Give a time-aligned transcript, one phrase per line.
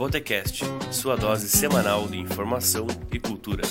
[0.00, 3.64] Botecast, sua dose semanal de informação e cultura.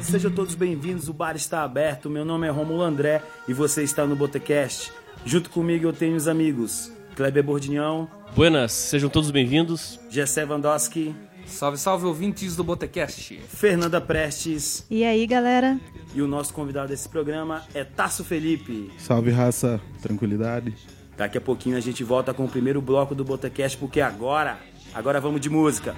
[0.00, 2.10] Sejam todos bem-vindos, o bar está aberto.
[2.10, 4.92] Meu nome é Romulo André e você está no Botecast.
[5.24, 9.98] Junto comigo eu tenho os amigos Kleber Bordinhão, Buenas, sejam todos bem-vindos.
[10.10, 11.14] Gessé Vandoski,
[11.46, 13.40] Salve, salve ouvintes do Botecast.
[13.48, 15.78] Fernanda Prestes E aí, galera?
[16.14, 18.90] e o nosso convidado desse programa é Tasso Felipe.
[18.98, 20.74] Salve raça, tranquilidade.
[21.16, 24.58] Daqui a pouquinho a gente volta com o primeiro bloco do Botecast, porque agora,
[24.96, 25.94] agora vamos de música.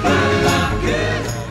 [0.00, 1.43] Brother,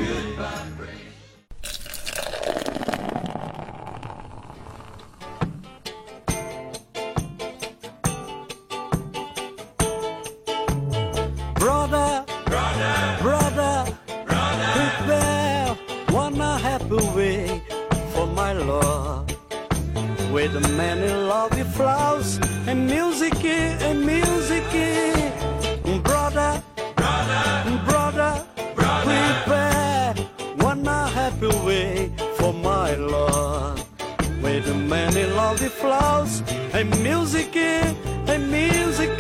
[36.84, 39.18] and music and music.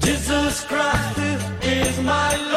[0.00, 1.18] Jesus Christ
[1.62, 2.53] is my Lord.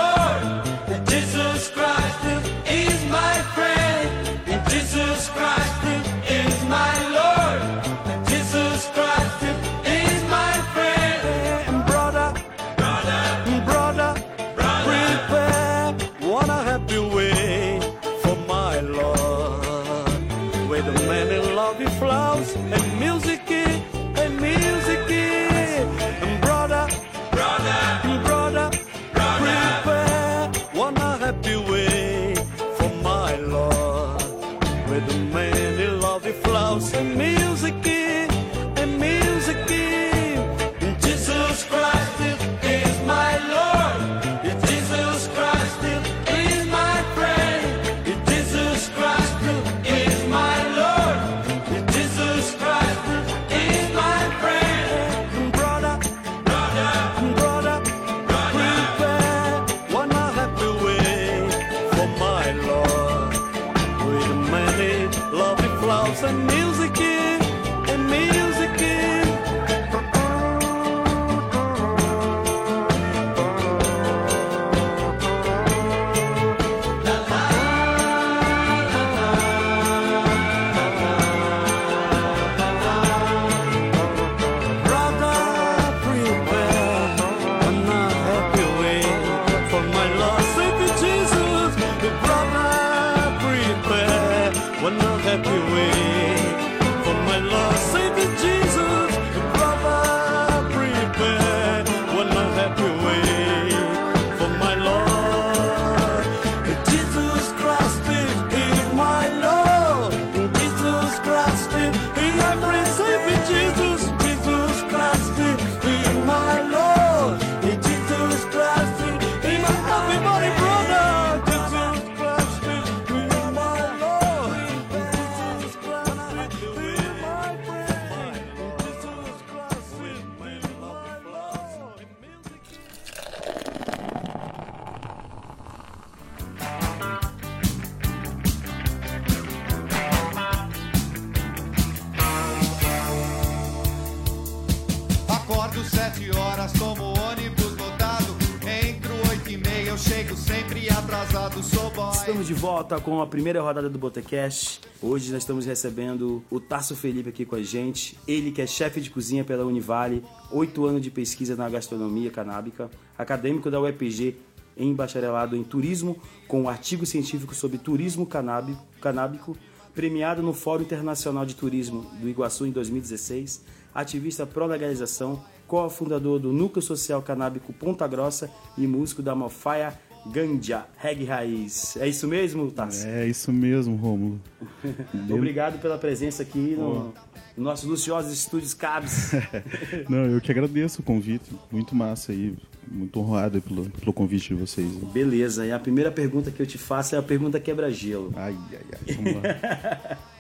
[152.88, 154.80] Volta com a primeira rodada do Botecast.
[155.02, 158.18] Hoje nós estamos recebendo o Tasso Felipe aqui com a gente.
[158.26, 160.24] Ele que é chefe de cozinha pela Univale,
[160.54, 164.38] oito anos de pesquisa na gastronomia canábica, acadêmico da UEPG
[164.78, 166.18] em bacharelado em turismo,
[166.48, 169.58] com um artigo científico sobre turismo canábico, canábico
[169.94, 176.82] premiado no Fórum Internacional de Turismo do Iguaçu em 2016, ativista pró-legalização, cofundador do Núcleo
[176.82, 181.98] Social Canábico Ponta Grossa e músico da Malfaia Ganja, reggae raiz.
[181.98, 183.08] É isso mesmo, Tassi?
[183.08, 184.40] É isso mesmo, Rômulo.
[185.30, 187.14] Obrigado pela presença aqui no,
[187.56, 189.32] no nosso Luciosos Estúdios Cabs.
[190.10, 191.52] Não, eu que agradeço o convite.
[191.72, 192.56] Muito massa aí.
[192.90, 194.90] Muito honrado pelo, pelo convite de vocês.
[195.12, 198.32] Beleza, e a primeira pergunta que eu te faço é a pergunta quebra-gelo.
[198.36, 199.16] Ai, ai, ai.
[199.16, 200.18] Vamos lá.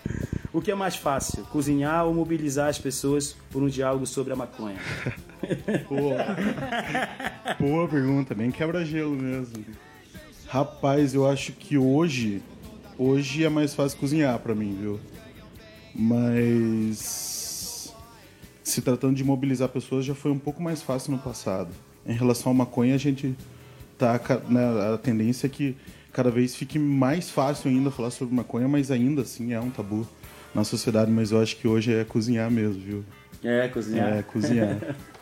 [0.53, 4.35] O que é mais fácil, cozinhar ou mobilizar as pessoas por um diálogo sobre a
[4.35, 4.77] maconha?
[7.59, 9.63] Boa pergunta, bem quebra-gelo mesmo.
[10.47, 12.41] Rapaz, eu acho que hoje,
[12.97, 14.99] hoje é mais fácil cozinhar pra mim, viu?
[15.93, 17.93] Mas
[18.63, 21.69] se tratando de mobilizar pessoas já foi um pouco mais fácil no passado.
[22.05, 23.35] Em relação à maconha, a gente
[23.97, 25.75] tá né, a tendência é que
[26.13, 30.07] cada vez fique mais fácil ainda falar sobre maconha, mas ainda assim é um tabu
[30.53, 33.05] na sociedade, mas eu acho que hoje é cozinhar mesmo, viu?
[33.43, 34.13] É, cozinhar.
[34.13, 34.77] É cozinhar.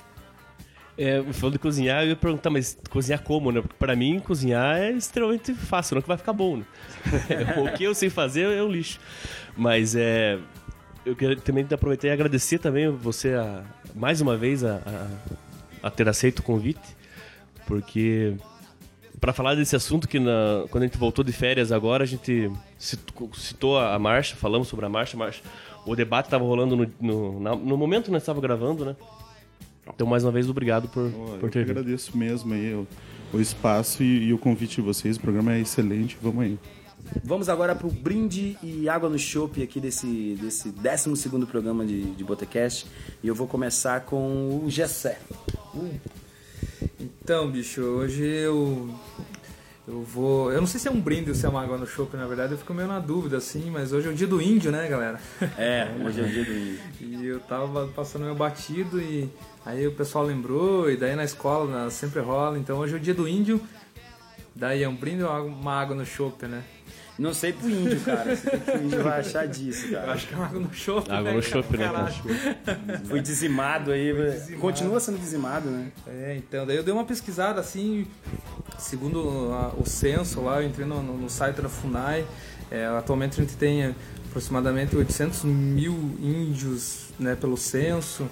[0.97, 3.61] É, falando de cozinhar, eu ia perguntar, mas cozinhar como, né?
[3.61, 6.65] Porque pra mim, cozinhar é extremamente fácil, não que vai ficar bom, né?
[7.59, 8.99] o que eu sei fazer é um lixo.
[9.57, 10.39] Mas é.
[11.05, 13.63] Eu queria também aproveitar e agradecer também você, a,
[13.93, 14.81] mais uma vez, a,
[15.83, 16.81] a, a ter aceito o convite,
[17.67, 18.33] porque
[19.19, 22.51] para falar desse assunto que na- quando a gente voltou de férias agora, a gente
[22.79, 25.41] citou, a, marcha, falamos sobre a marcha, marcha
[25.85, 28.95] o debate estava rolando no, no, no momento que nós estávamos gravando, né?
[29.93, 31.71] Então, mais uma vez, obrigado por, Pô, por eu ter que vindo.
[31.79, 32.87] agradeço mesmo aí o,
[33.33, 35.17] o espaço e, e o convite de vocês.
[35.17, 36.59] O programa é excelente, vamos aí.
[37.23, 42.23] Vamos agora pro brinde e água no chopp aqui desse, desse 12 programa de, de
[42.23, 42.87] Botecast.
[43.23, 45.19] E eu vou começar com o Gessé.
[46.99, 48.89] Então, bicho, hoje eu.
[49.87, 50.51] Eu vou.
[50.51, 52.25] Eu não sei se é um brinde ou se é uma água no chopp, na
[52.25, 54.87] verdade, eu fico meio na dúvida, assim, mas hoje é o dia do índio, né,
[54.87, 55.19] galera?
[55.57, 56.79] É, hoje é o dia do índio.
[57.01, 59.29] E eu tava passando meu batido e
[59.63, 63.13] aí o pessoal lembrou, e daí na escola sempre rola, então hoje é o dia
[63.13, 63.61] do índio.
[64.55, 66.63] Daí é um brinde ou uma água no chopp, né?
[67.17, 68.33] Não sei pro índio, cara.
[68.33, 70.11] O que o índio vai achar disso, Eu cara.
[70.13, 71.09] acho que é uma água no chopp.
[71.11, 71.89] Água no chopp, né.
[73.07, 74.13] Foi dizimado aí.
[74.59, 75.91] Continua sendo dizimado, né?
[76.07, 78.05] É, então, daí eu dei uma pesquisada assim,
[78.77, 82.25] segundo a- o censo lá, eu entrei no, no- no site da FUNAI,
[82.69, 83.95] é, atualmente a gente tem
[84.29, 88.27] aproximadamente 800 mil índios né, pelo censo,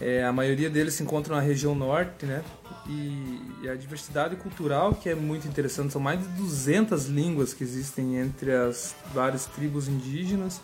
[0.00, 2.42] É, a maioria deles se encontra na região norte, né?
[2.88, 7.62] E, e a diversidade cultural que é muito interessante, são mais de 200 línguas que
[7.62, 10.60] existem entre as várias tribos indígenas.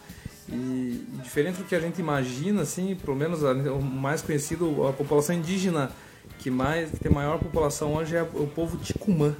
[0.48, 4.92] E, diferente do que a gente imagina, assim, pelo menos a- o mais conhecido, a
[4.92, 5.90] população indígena
[6.38, 9.34] que mais que tem maior população hoje é o povo Ticumã,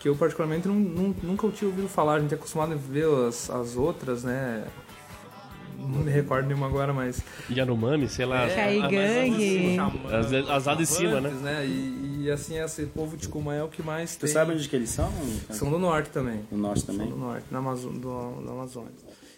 [0.00, 2.14] que eu particularmente não, não- nunca tinha ouvido falar.
[2.16, 4.64] A gente é acostumado a ver as, as outras, né?
[5.78, 8.48] Não me recordo nenhuma agora, mas Yanomami, sei lá.
[8.48, 9.76] Caigangue.
[10.12, 11.30] As, as lá de cima, né?
[11.30, 11.66] Né?
[11.66, 14.30] E, e, assim, esse povo de Ticumã é o que mais Tu tem.
[14.30, 15.10] sabe onde que eles são?
[15.50, 16.40] São do norte também.
[16.50, 17.10] Do norte São também?
[17.10, 18.90] do norte, na Amazo- do, da Amazônia.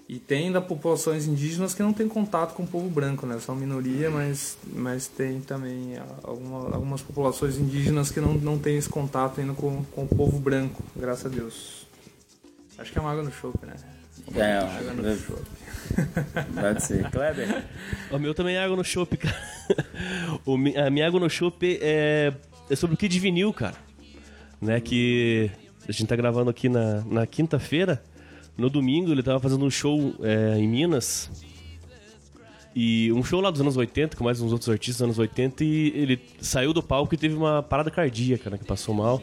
[0.09, 3.39] E tem ainda populações indígenas que não têm contato com o povo branco, né?
[3.39, 5.95] São minoria, mas, mas tem também
[6.25, 10.41] alguma- algumas populações indígenas que não, não têm esse contato ainda com, com o povo
[10.41, 11.87] branco, graças a Deus.
[12.77, 13.75] Acho que é uma água no chope, né?
[14.35, 15.61] É, Água no chope.
[16.55, 17.09] pode ser.
[17.11, 17.65] Kleber?
[18.11, 19.37] O meu também é água no chopp, cara.
[20.45, 22.33] O a minha água no chopp é,
[22.69, 23.77] é sobre o Kid Vinil, cara.
[24.61, 25.51] Né, que
[25.89, 28.03] a gente tá gravando aqui na, na quinta-feira.
[28.57, 31.31] No domingo ele tava fazendo um show é, em Minas.
[32.75, 35.65] E um show lá dos anos 80, com mais uns outros artistas dos anos 80.
[35.65, 39.23] E ele saiu do palco e teve uma parada cardíaca, né, que passou mal.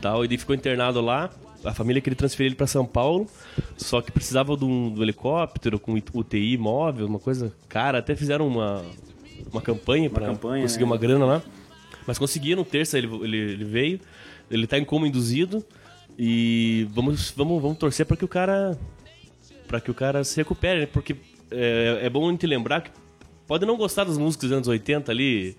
[0.00, 1.30] Tal, ele ficou internado lá.
[1.66, 3.26] A família queria transferir ele para São Paulo,
[3.76, 7.98] só que precisava de um, do helicóptero com UTI móvel, uma coisa cara.
[7.98, 8.84] Até fizeram uma,
[9.52, 10.90] uma campanha para conseguir né?
[10.90, 11.42] uma grana lá.
[12.06, 14.00] Mas conseguiram, terça ele, ele, ele veio.
[14.50, 15.64] Ele tá em coma induzido.
[16.18, 18.78] E vamos, vamos, vamos torcer para que o cara
[19.66, 20.86] para que o cara se recupere, né?
[20.86, 21.16] Porque
[21.50, 22.90] é, é bom a gente lembrar que
[23.46, 25.56] pode não gostar das músicas dos anos 80 ali,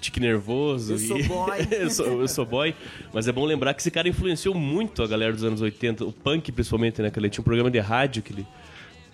[0.00, 0.94] Tique Nervoso.
[0.94, 1.58] Eu sou e- boy.
[1.72, 2.74] eu, sou, eu sou boy.
[3.12, 6.12] Mas é bom lembrar que esse cara influenciou muito a galera dos anos 80, o
[6.12, 7.10] punk principalmente, né?
[7.10, 8.46] Que ele tinha um programa de rádio que ele.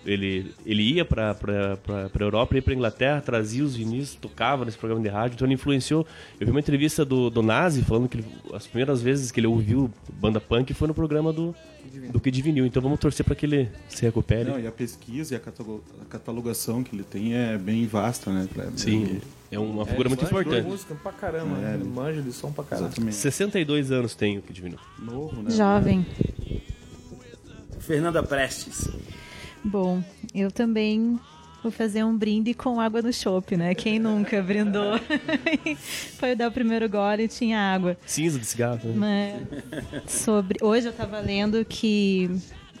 [0.05, 4.63] Ele, ele ia pra, pra, pra, pra Europa, ia pra Inglaterra, trazia os vinis, tocava
[4.63, 6.05] nesse programa de rádio, então ele influenciou.
[6.39, 9.47] Eu vi uma entrevista do, do Nazi falando que ele- as primeiras vezes que ele
[9.47, 9.89] ouviu
[10.21, 11.55] banda punk foi no programa do,
[12.11, 12.67] do Kid Vinil.
[12.67, 14.47] Então vamos torcer pra que ele se recupere.
[14.51, 18.31] Não, e a pesquisa e a catalo- a catalogação que ele tem é bem vasta,
[18.31, 18.47] né?
[18.53, 18.77] Kleber?
[18.77, 19.19] Sim,
[19.55, 20.67] é uma figura muito importante.
[20.67, 21.77] música pra caramba, né?
[21.77, 22.87] manja de som pra caramba.
[22.87, 23.15] Exatamente.
[23.15, 24.79] 62 anos tem o Kid Vinil.
[24.99, 25.51] Novo, né?
[25.51, 26.05] Jovem.
[27.79, 28.89] Fernanda Prestes.
[29.63, 31.19] Bom, eu também
[31.65, 33.73] Vou fazer um brinde com água no chopp, né?
[33.73, 34.99] Quem nunca brindou?
[36.19, 37.97] Foi dar o primeiro gole e tinha água.
[38.05, 38.87] Cinza de cigarro.
[38.89, 39.41] né?
[39.91, 42.29] Mas sobre hoje eu tava lendo que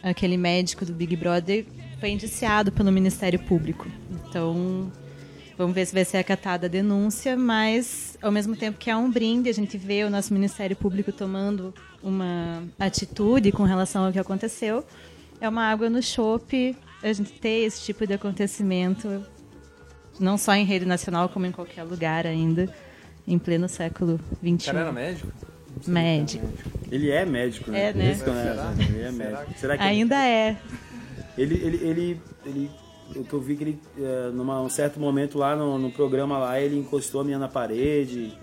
[0.03, 1.65] aquele médico do Big Brother
[1.99, 3.87] foi indiciado pelo Ministério Público.
[4.29, 4.91] Então,
[5.57, 9.09] vamos ver se vai ser acatada a denúncia, mas ao mesmo tempo que é um
[9.09, 14.19] brinde, a gente vê o nosso Ministério Público tomando uma atitude com relação ao que
[14.19, 14.85] aconteceu.
[15.39, 19.23] É uma água no chope, a gente ter esse tipo de acontecimento
[20.19, 22.73] não só em rede nacional como em qualquer lugar ainda
[23.27, 24.65] em pleno século O XXI.
[24.67, 25.31] cara era médico?
[25.87, 26.47] Médico.
[26.89, 27.89] Ele é médico, né?
[27.89, 28.17] É, né?
[28.25, 28.73] Não era.
[28.79, 29.59] Ele é médico.
[29.59, 30.57] Será que Ainda é.
[31.37, 32.71] Ele, ele, ele, ele,
[33.13, 36.37] eu que eu vi que ele, é, numa um certo momento lá no, no programa
[36.37, 38.33] lá, ele encostou a menina na parede,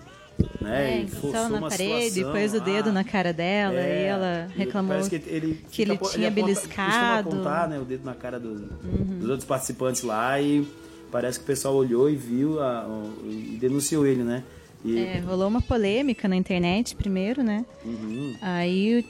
[0.60, 0.98] né?
[0.98, 4.04] É, e forçou na uma parede, situação pôs o dedo na cara dela É, e
[4.06, 6.90] ela reclamou parece que ele, que ele tinha aponta- beliscado.
[6.90, 8.48] costuma apontar, né, o dedo na cara do-
[8.84, 9.18] Uhum.
[9.20, 10.66] dos outros participantes lá e
[11.10, 12.86] parece que o pessoal olhou e viu a-
[13.24, 14.42] e denunciou ele, né?
[14.84, 17.64] E, É, rolou uma polêmica na internet primeiro, né?
[17.84, 18.34] Uhum.
[18.40, 19.04] Aí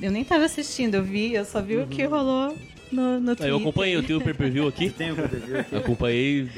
[0.00, 2.56] eu nem tava assistindo, eu vi, eu só vi o que rolou
[2.94, 3.48] no, no Aí Twitter.
[3.48, 4.90] eu acompanhei, eu tenho o pay-per-view aqui.
[4.90, 5.76] Tem o aqui?
[5.76, 6.48] Acompanhei.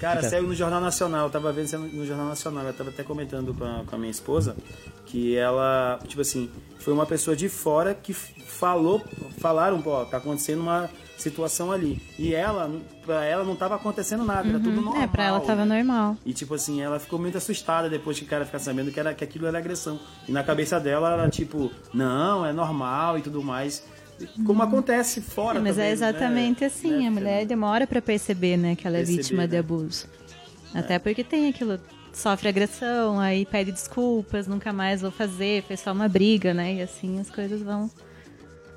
[0.00, 2.88] Cara, Fica- saiu no Jornal Nacional, eu tava vendo isso no Jornal Nacional, eu tava
[2.88, 4.56] até comentando com a, com a minha esposa
[5.04, 9.02] que ela, tipo assim, foi uma pessoa de fora que falou,
[9.38, 12.00] falaram, pô, tá acontecendo uma situação ali.
[12.18, 12.70] E ela,
[13.04, 15.02] pra ela não tava acontecendo nada, era tudo normal.
[15.02, 15.76] É, pra ela tava né?
[15.82, 16.16] normal.
[16.24, 19.12] E tipo assim, ela ficou muito assustada depois que o cara ficar sabendo que, era,
[19.12, 19.98] que aquilo era agressão.
[20.28, 23.84] E na cabeça dela era tipo, não, é normal e tudo mais.
[24.44, 26.66] Como acontece fora É, mas também, é exatamente né?
[26.66, 29.58] assim, Né, a mulher demora pra perceber, né, que ela é Perceber, vítima de né?
[29.60, 30.06] abuso.
[30.74, 31.78] Até porque tem aquilo,
[32.12, 36.74] sofre agressão, aí pede desculpas, nunca mais vou fazer, foi só uma briga, né?
[36.74, 37.90] E assim as coisas vão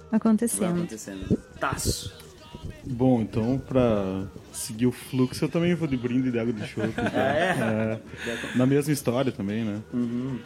[0.09, 0.77] Vai acontecendo.
[0.77, 1.37] acontecendo.
[1.59, 2.13] Taço.
[2.85, 6.87] Bom, então, pra seguir o fluxo, eu também vou de brinde de água de chope.
[6.99, 7.19] então.
[7.21, 7.99] é?
[8.27, 9.79] É, na mesma história também, né?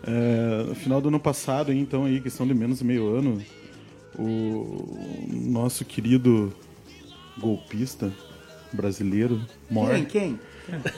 [0.03, 3.41] É, no final do ano passado, então, aí, questão de menos de meio ano,
[4.17, 6.53] o nosso querido
[7.39, 8.11] golpista
[8.73, 10.05] brasileiro, Mor, Quem?
[10.05, 10.39] Quem?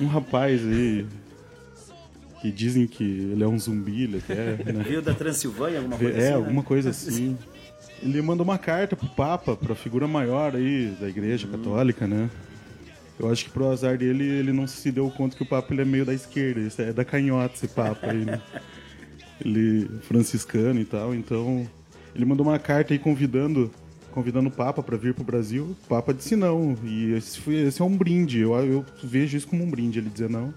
[0.01, 1.05] um rapaz aí
[2.41, 4.83] que dizem que ele é um zumbi, ele até, né?
[4.83, 6.33] Veio da Transilvânia, alguma coisa É, assim?
[6.33, 6.67] alguma né?
[6.67, 7.37] coisa assim.
[8.01, 11.51] Ele mandou uma carta pro Papa, pra figura maior aí da Igreja Hum.
[11.51, 12.29] Católica, né?
[13.19, 15.81] Eu acho que pro azar dele, ele não se deu conta que o Papa ele
[15.81, 18.41] é meio da esquerda, é da canhota esse Papa aí, né?
[19.43, 21.65] Ele é franciscano e tal, então
[22.19, 23.71] ele mandou uma carta aí convidando
[24.11, 25.75] convidando o Papa para vir pro Brasil.
[25.83, 29.47] O Papa disse não, e esse, foi, esse é um brinde, eu, eu vejo isso
[29.47, 30.53] como um brinde, ele dizer não.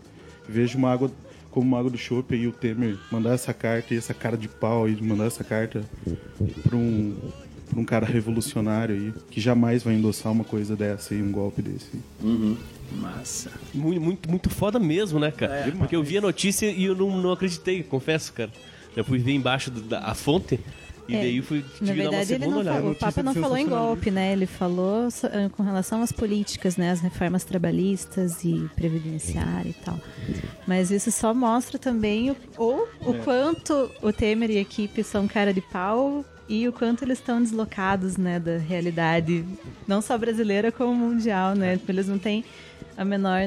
[0.49, 1.11] Vejo uma água
[1.51, 4.49] como uma água do chope aí o Temer mandar essa carta e essa cara de
[4.49, 5.85] pau aí, de mandar essa carta
[6.63, 7.15] pra um,
[7.69, 11.61] pra um cara revolucionário aí, que jamais vai endossar uma coisa dessa aí, um golpe
[11.61, 11.91] desse.
[12.91, 13.53] Massa.
[13.73, 15.55] Muito, muito, muito foda mesmo, né, cara?
[15.55, 15.71] É.
[15.71, 18.51] Porque eu vi a notícia e eu não, não acreditei, confesso, cara.
[18.97, 20.59] Eu fui ver embaixo da a fonte
[21.13, 22.77] e É, daí fui Na tive verdade, ele não olhada.
[22.79, 24.33] falou, o Papa não falou em golpe, né?
[24.33, 26.91] Ele falou eh, com relação às políticas, né?
[26.91, 29.99] As reformas trabalhistas e previdenciária e tal.
[30.67, 35.27] Mas isso só mostra também o, ou o quanto o Temer e a equipe são
[35.29, 39.45] cara de pau e o quanto eles estão deslocados, né, da realidade,
[39.87, 41.77] não só brasileira como mundial, né?
[41.77, 42.45] Tipo, Eles não têm
[42.97, 43.41] a menor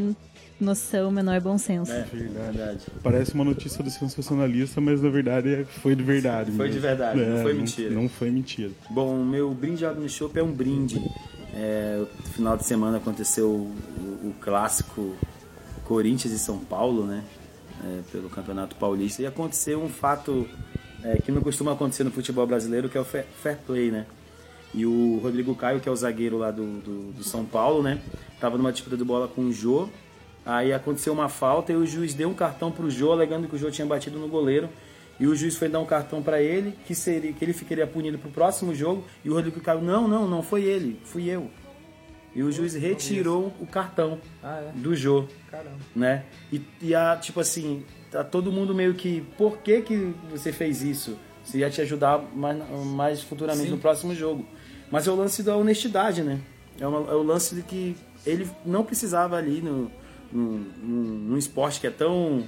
[0.60, 1.92] noção, o menor bom senso.
[1.92, 2.80] É, verdade.
[3.04, 6.52] Parece uma notícia do sensacionalista, mas na verdade é- foi de verdade.
[6.52, 7.90] Foi de verdade, não foi mentira.
[7.90, 8.72] Não, foi mentira.
[8.90, 11.02] Bom, o meu brinde no chopp é um brinde.
[11.54, 13.76] É, no final de semana aconteceu o,
[14.24, 15.16] o- o clássico
[15.86, 17.24] Corinthians e São Paulo, né?
[17.84, 19.22] É, pelo Campeonato Paulista.
[19.22, 20.48] E aconteceu um fato
[21.04, 24.06] é, que não costuma acontecer no futebol brasileiro, que é o fair, fair play, né?
[24.74, 28.02] E o Rodrigo Caio, que é o zagueiro lá do, do, do São Paulo, né?
[28.42, 29.88] Tava numa disputa de bola com o Jô.
[30.46, 33.58] Aí aconteceu uma falta e o juiz deu um cartão pro Jô, alegando que o
[33.58, 34.70] Jô tinha batido no goleiro.
[35.20, 38.18] E o juiz foi dar um cartão para ele, que seria que ele ficaria punido
[38.18, 39.04] pro próximo jogo.
[39.24, 41.50] E o Rodrigo Caio, não, não, não foi ele, fui eu.
[42.36, 44.72] E o juiz retirou o cartão Ah, é?
[44.78, 45.78] do Jô, Caramba.
[45.96, 46.26] né?
[46.52, 50.82] E, e a, tipo assim, tá todo mundo meio que, por que que você fez
[50.84, 51.18] isso?
[51.46, 53.72] Você ia te ajudar mais, mais futuramente Sim.
[53.72, 54.46] no próximo jogo.
[54.92, 56.40] Mas é o lance da honestidade, né?
[56.78, 59.90] É, uma- é o lance de que ele não precisava ali no,
[60.32, 60.58] no,
[61.30, 62.44] num esporte que é tão...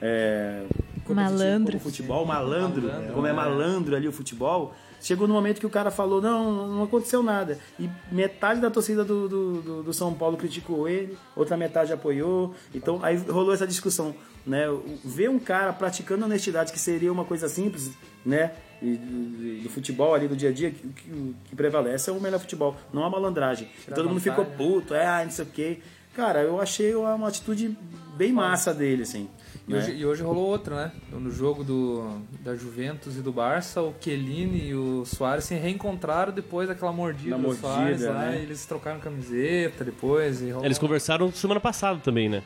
[0.00, 0.64] É,
[1.06, 1.72] competitivo Malandro.
[1.72, 3.32] como o futebol, malandro, Malandro, como é é.
[3.32, 4.74] malandro ali o futebol.
[5.00, 7.58] Chegou no momento que o cara falou, não, não aconteceu nada.
[7.78, 12.54] E metade da torcida do, do, do- do São Paulo criticou ele, outra metade apoiou.
[12.74, 14.14] Então aí rolou essa discussão,
[14.44, 14.64] né?
[15.04, 17.90] Ver um cara praticando honestidade, que seria uma coisa simples,
[18.24, 18.52] né?
[18.82, 22.20] E do, do futebol ali do dia a dia, que, que, que prevalece é o
[22.20, 23.68] melhor futebol, não a malandragem.
[23.88, 24.70] E todo mundo ficou vantagem.
[24.72, 25.78] puto, é, ah, não sei o quê.
[26.16, 27.76] Cara, eu achei uma atitude
[28.16, 29.28] bem massa dele, assim.
[29.68, 29.78] E, né?
[29.78, 30.92] hoje, e hoje rolou outra, né?
[31.12, 36.32] No jogo do, da Juventus e do Barça, o Chiellini e o Soares se reencontraram
[36.32, 38.14] depois daquela mordida Da do mordida, Soares lá.
[38.14, 38.38] né?
[38.40, 40.40] e eles trocaram camiseta depois.
[40.40, 40.64] E rolou...
[40.64, 42.42] Eles conversaram semana passada também, né?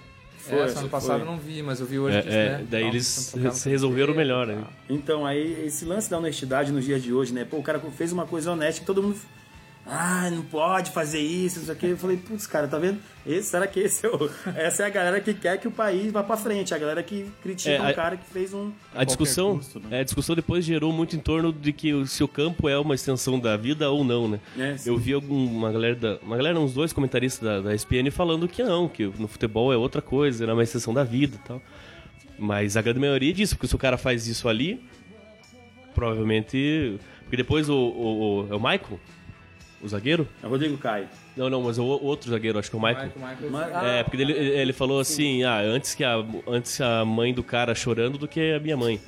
[0.47, 0.89] É, semana foi.
[0.89, 3.37] passada eu não vi, mas eu vi hoje É, que é, né, daí tal, eles
[3.53, 4.65] se resolveram melhor, né?
[4.89, 7.45] Então, aí, esse lance da honestidade nos dias de hoje, né?
[7.45, 9.17] Pô, o cara fez uma coisa honesta que todo mundo.
[9.93, 11.87] Ah, não pode fazer isso, isso aqui.
[11.87, 12.99] Eu falei, putz, cara, tá vendo?
[13.27, 16.13] Esse, será que esse é o, essa é a galera que quer que o país
[16.13, 16.73] vá pra frente?
[16.73, 18.71] A galera que critica É, um a- cara que fez um.
[18.95, 19.99] A discussão, custo, né?
[19.99, 22.79] é, a discussão depois gerou muito em torno de que o- se o campo é
[22.79, 24.39] uma extensão da vida ou não, né?
[24.57, 24.77] É.
[24.87, 28.63] Eu vi uma galera, da, uma galera, uns dois comentaristas da, da ESPN falando que
[28.63, 31.61] não, que no futebol é outra coisa, era uma extensão da vida e tal.
[32.39, 34.81] Mas a grande maioria disso, porque se o cara faz isso ali,
[35.95, 36.99] provavelmente.
[37.25, 38.99] Porque depois o, o, o- é o Michael,
[39.83, 40.27] o zagueiro?
[40.43, 41.09] É o Rodrigo Caio.
[41.37, 43.13] Não, não, mas o o outro zagueiro, acho que é o Michael.
[43.17, 47.05] Michael, Michael, Mas- É, porque ele, ele falou assim, ah, antes que a, antes a
[47.05, 49.01] mãe do cara chorando do que a minha mãe.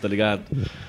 [0.00, 0.42] Tá ligado?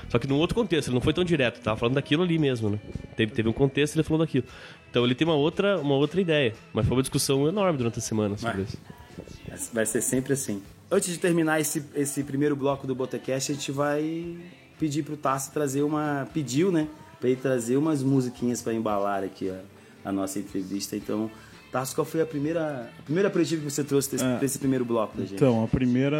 [0.08, 2.70] Só que num outro contexto, ele não foi tão direto, tava falando daquilo ali mesmo,
[2.70, 2.78] né?
[3.16, 4.44] Teve, teve um contexto e ele falou daquilo.
[4.90, 6.54] Então ele tem uma outra, uma outra ideia.
[6.72, 8.64] Mas foi uma discussão enorme durante a semana sobre Vai.
[8.64, 9.70] isso.
[9.72, 10.62] Vai ser sempre assim.
[10.90, 14.36] Antes de terminar esse, esse primeiro bloco do Botecast, a gente vai
[14.78, 16.28] pedir pro Tarso trazer uma.
[16.32, 16.86] Pediu, né?
[17.20, 19.60] Pra ele trazer umas musiquinhas pra embalar aqui a,
[20.04, 20.96] a nossa entrevista.
[20.96, 21.30] Então,
[21.72, 24.36] Tarso, qual foi a primeira, a primeira aperitivo que você trouxe desse, É.
[24.36, 25.34] pra esse primeiro bloco da gente?
[25.34, 26.16] Então, a primeira,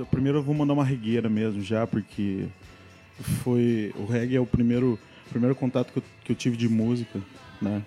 [0.00, 2.46] a primeira eu vou mandar uma regueira mesmo já, porque
[3.42, 4.98] foi o reggae é o primeiro,
[5.30, 7.20] primeiro contato que eu, que eu tive de música,
[7.60, 7.82] né?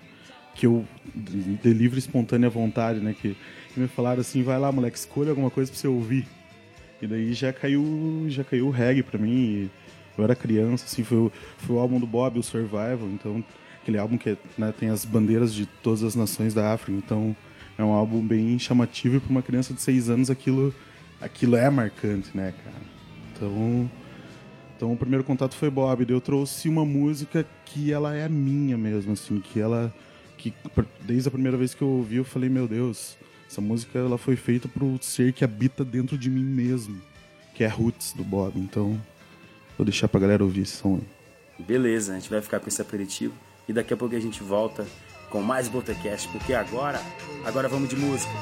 [0.54, 3.14] Que eu de livre espontânea vontade, né?
[3.20, 3.36] Que,
[3.72, 6.26] que me falaram assim, vai lá, moleque, escolha alguma coisa pra você ouvir.
[7.02, 9.30] E daí já caiu, já caiu o reggae pra mim.
[9.66, 9.70] e
[10.16, 13.44] eu era criança, assim, foi, o- foi o álbum do Bob, o Survival, então
[13.82, 17.34] aquele álbum que né, tem as bandeiras de todas as nações da África, então
[17.76, 20.74] é um álbum bem chamativo e para uma criança de 6 anos aquilo,
[21.20, 22.76] aquilo é marcante, né, cara?
[23.34, 23.90] Então,
[24.76, 29.12] então o primeiro contato foi Bob, eu trouxe uma música que ela é minha mesmo,
[29.12, 29.92] assim, que ela
[30.38, 30.52] que
[31.02, 33.16] desde a primeira vez que eu ouvi eu falei, meu Deus,
[33.50, 37.00] essa música ela foi feita pro ser que habita dentro de mim mesmo,
[37.54, 38.58] que é Roots do Bob.
[38.58, 39.00] Então,
[39.76, 41.64] vou deixar pra galera ouvir esse som aí.
[41.64, 43.34] Beleza, a gente vai ficar com esse aperitivo
[43.68, 44.86] e daqui a pouco a gente volta
[45.30, 47.00] com mais Botecast, porque agora,
[47.44, 48.32] agora vamos de música.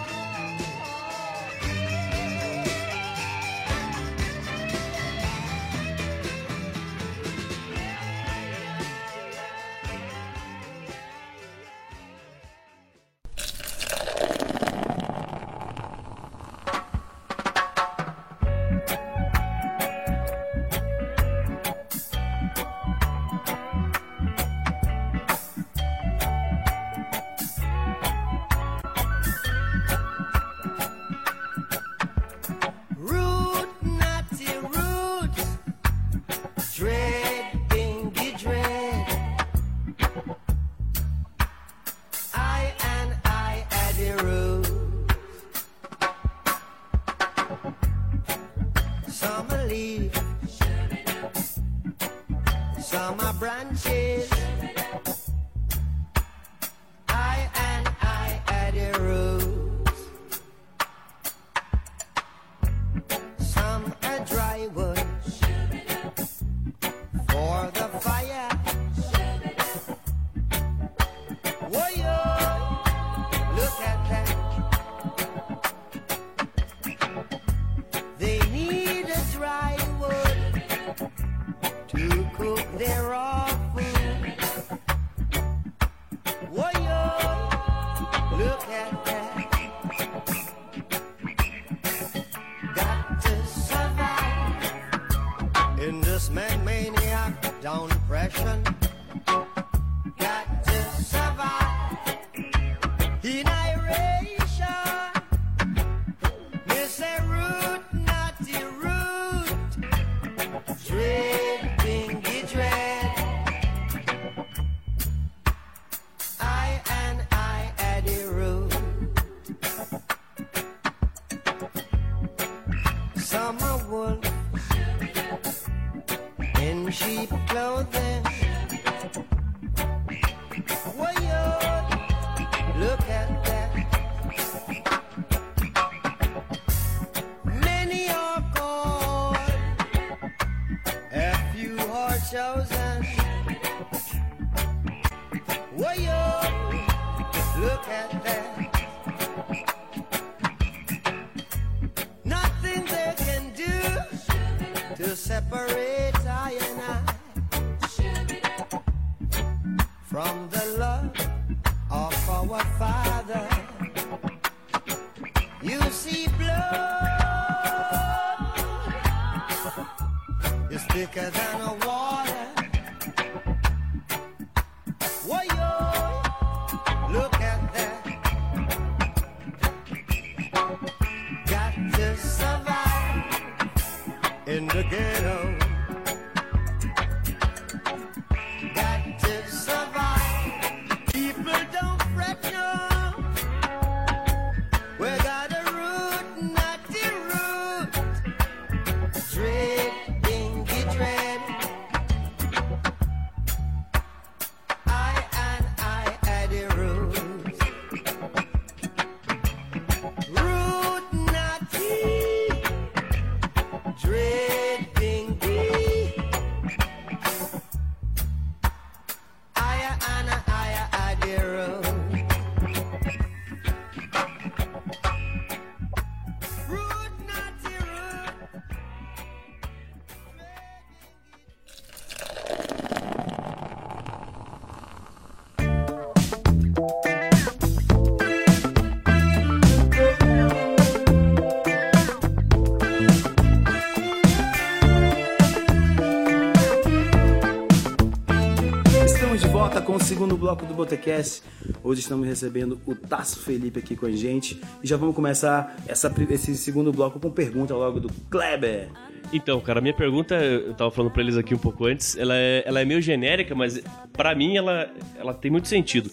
[250.73, 251.43] Do Botecast.
[251.85, 254.61] Hoje estamos recebendo o Tasso Felipe aqui com a gente.
[254.83, 258.89] E já vamos começar essa, esse segundo bloco com pergunta logo do Kleber.
[259.33, 262.65] Então, cara, minha pergunta, eu tava falando pra eles aqui um pouco antes, ela é,
[262.67, 263.81] ela é meio genérica, mas
[264.13, 266.11] pra mim ela, ela tem muito sentido.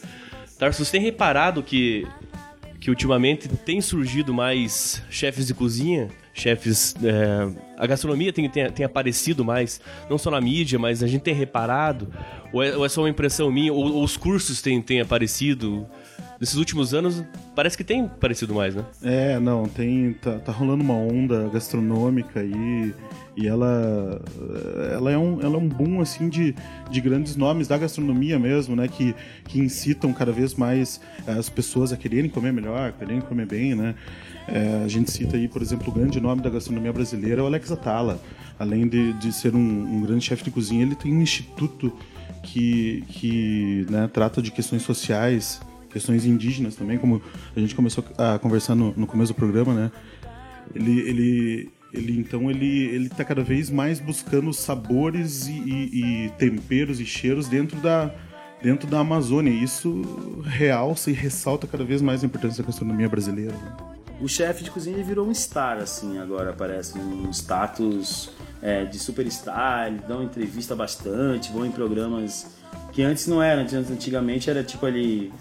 [0.59, 2.05] Você tem reparado que,
[2.79, 6.07] que ultimamente tem surgido mais chefes de cozinha?
[6.33, 6.95] Chefes.
[7.03, 11.21] é, a gastronomia tem, tem, tem aparecido mais, não só na mídia, mas a gente
[11.21, 12.11] tem reparado?
[12.53, 13.73] Ou é, ou é só uma impressão minha?
[13.73, 15.85] Ou, ou os cursos têm, têm aparecido?
[16.39, 17.21] Nesses últimos anos,
[17.53, 18.85] parece que tem aparecido mais, né?
[19.03, 20.13] É, não, tem.
[20.13, 22.93] Tá, tá rolando uma onda gastronômica aí.
[23.35, 24.21] E ela.
[24.93, 26.55] Ela é um, ela é um boom, assim, de,
[26.89, 28.87] de grandes nomes da gastronomia mesmo, né?
[28.87, 29.13] Que,
[29.45, 33.95] que incitam cada vez mais as pessoas a quererem comer melhor, quererem comer bem, né?
[34.47, 37.47] É, a gente cita aí, por exemplo, o grande nome da gastronomia brasileira é o
[37.47, 38.19] Alex Atala.
[38.57, 41.93] Além de, de ser um, um grande chefe de cozinha, ele tem um instituto
[42.41, 47.21] que, que né, trata de questões sociais, questões indígenas também, como
[47.55, 49.91] a gente começou a conversar no, no começo do programa, né?
[50.75, 56.29] Ele, ele, ele então ele ele está cada vez mais buscando sabores e, e- e
[56.37, 58.11] temperos e cheiros dentro da
[58.61, 59.51] dentro da Amazônia.
[59.51, 60.01] Isso
[60.45, 63.51] realça e ressalta cada vez mais a importância da gastronomia brasileira.
[63.53, 63.77] né?
[64.21, 66.99] O chefe de cozinha ele virou um star, assim, agora parece.
[66.99, 68.29] Um status
[68.61, 72.53] é, de superstar, eles dão entrevista bastante, vão em programas
[72.91, 73.61] que antes não eram.
[73.63, 75.31] Antigamente era tipo ali.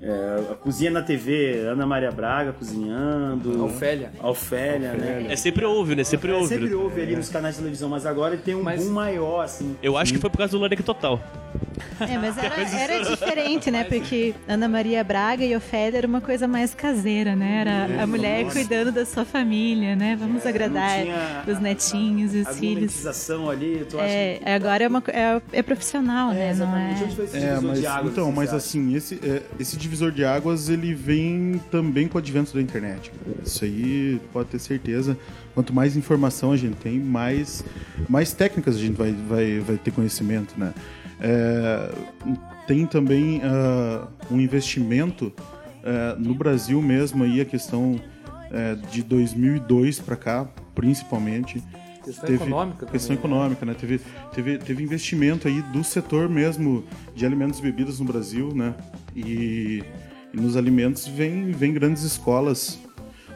[0.00, 3.64] É, a cozinha na TV, Ana Maria Braga cozinhando.
[3.64, 4.12] Ofélia.
[4.20, 5.26] A Ofélia, né?
[5.28, 6.04] É sempre houve, né?
[6.04, 6.48] Sempre É, houve.
[6.48, 9.76] sempre houve ali nos canais de televisão, mas agora tem um Mas- boom maior, assim.
[9.82, 11.20] Eu acho que foi por causa do Larica Total.
[12.00, 13.84] É, mas era, era diferente, né?
[13.84, 17.60] Porque Ana Maria Braga e Ofélia era uma coisa mais caseira, né?
[17.60, 20.16] Era a mulher cuidando da sua família, né?
[20.18, 22.74] Vamos agradar não tinha os netinhos e A os filhos.
[22.74, 26.36] monetização ali, tu acha É, agora é, uma, é, é profissional, que...
[26.36, 26.54] né?
[26.54, 26.92] Não é...
[26.92, 30.68] Esse É, divisor mas de águas, então, mas assim, esse, é, esse divisor de águas
[30.68, 33.10] ele vem também com o advento da internet.
[33.44, 35.16] Isso aí pode ter certeza.
[35.54, 37.64] Quanto mais informação a gente tem, mais,
[38.08, 40.72] mais técnicas a gente vai, vai, vai ter conhecimento, né?
[41.20, 41.92] É,
[42.66, 45.32] tem também ah, um investimento
[45.82, 48.00] é, no Brasil mesmo aí a questão
[48.50, 51.62] é, de 2002 para cá, principalmente.
[52.04, 53.36] Questão econômica Questão também, né?
[53.36, 53.74] econômica, né?
[53.74, 54.00] Teve,
[54.34, 58.74] teve, teve investimento aí do setor mesmo de alimentos e bebidas no Brasil, né?
[59.14, 59.82] E,
[60.32, 62.78] e nos alimentos vem, vem grandes escolas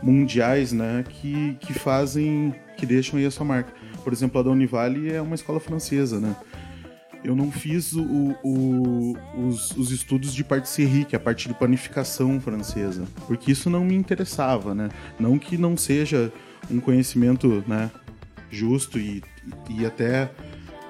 [0.02, 1.04] mundiais, né?
[1.08, 3.72] Que, que fazem, que deixam aí a sua marca.
[4.02, 6.34] Por exemplo, a da Univale é uma escola francesa, né?
[7.24, 11.54] Eu não fiz o- o- os, os estudos de patisserie, que é a parte de
[11.54, 14.88] panificação francesa, porque isso não me interessava, né?
[15.20, 16.32] Não que não seja
[16.70, 17.90] um conhecimento, né,
[18.50, 19.22] justo e,
[19.70, 20.30] e até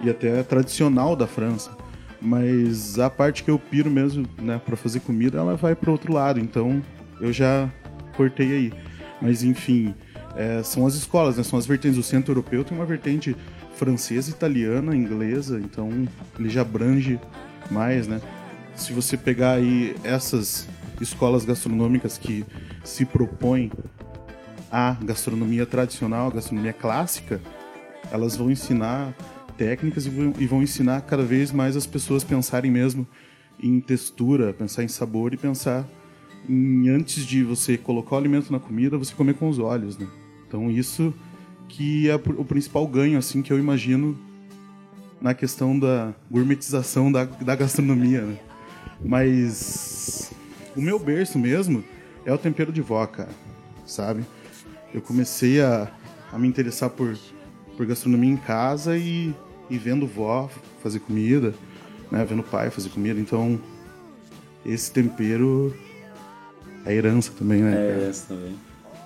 [0.02, 1.76] e até tradicional da França,
[2.20, 6.12] mas a parte que eu piro mesmo, né, para fazer comida, ela vai para outro
[6.12, 6.40] lado.
[6.40, 6.82] Então
[7.20, 7.70] eu já
[8.16, 8.72] cortei aí.
[9.20, 9.94] Mas enfim,
[10.34, 11.42] é, são as escolas, né?
[11.44, 11.98] São as vertentes.
[11.98, 13.36] O centro europeu tem uma vertente
[13.82, 15.90] francesa, italiana, inglesa, então
[16.38, 17.18] ele já abrange
[17.68, 18.20] mais, né?
[18.76, 20.68] Se você pegar aí essas
[21.00, 22.44] escolas gastronômicas que
[22.84, 23.72] se propõem
[24.70, 27.40] à gastronomia tradicional, à gastronomia clássica,
[28.12, 29.14] Elas vão ensinar
[29.56, 33.04] técnicas e vão, e vão ensinar cada vez mais as pessoas pensarem mesmo
[33.60, 35.88] em textura, pensar em sabor e pensar
[36.48, 40.06] em antes de você colocar o alimento na comida, você comer com os olhos, né?
[40.46, 41.12] Então isso
[41.72, 44.18] que é o principal ganho assim que eu imagino
[45.18, 48.38] na questão da gourmetização da, da gastronomia, né?
[49.02, 50.30] Mas
[50.76, 51.82] o meu berço mesmo
[52.26, 53.30] é o tempero de vó, cara,
[53.86, 54.22] sabe?
[54.92, 55.90] Eu comecei a,
[56.30, 57.16] a me interessar por,
[57.74, 59.34] por gastronomia em casa e,
[59.70, 60.50] e vendo vó
[60.82, 61.54] fazer comida,
[62.10, 62.22] né?
[62.28, 63.58] Vendo pai fazer comida, então
[64.66, 65.74] esse tempero
[66.84, 67.74] é herança também, né?
[67.74, 68.54] É, essa também.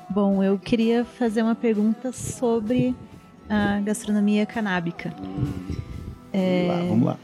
[0.08, 2.94] Bom, eu queria fazer uma pergunta sobre
[3.48, 5.12] a gastronomia canábica.
[6.32, 7.18] Vamos lá, vamos lá.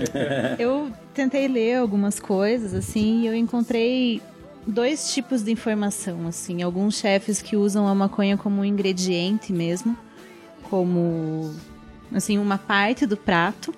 [0.58, 4.22] Eu tentei ler algumas coisas, assim, e eu encontrei
[4.66, 6.62] dois tipos de informação, assim.
[6.62, 9.96] Alguns chefes que usam a maconha como um ingrediente mesmo,
[10.70, 11.54] como,
[12.14, 13.74] assim, uma parte do prato.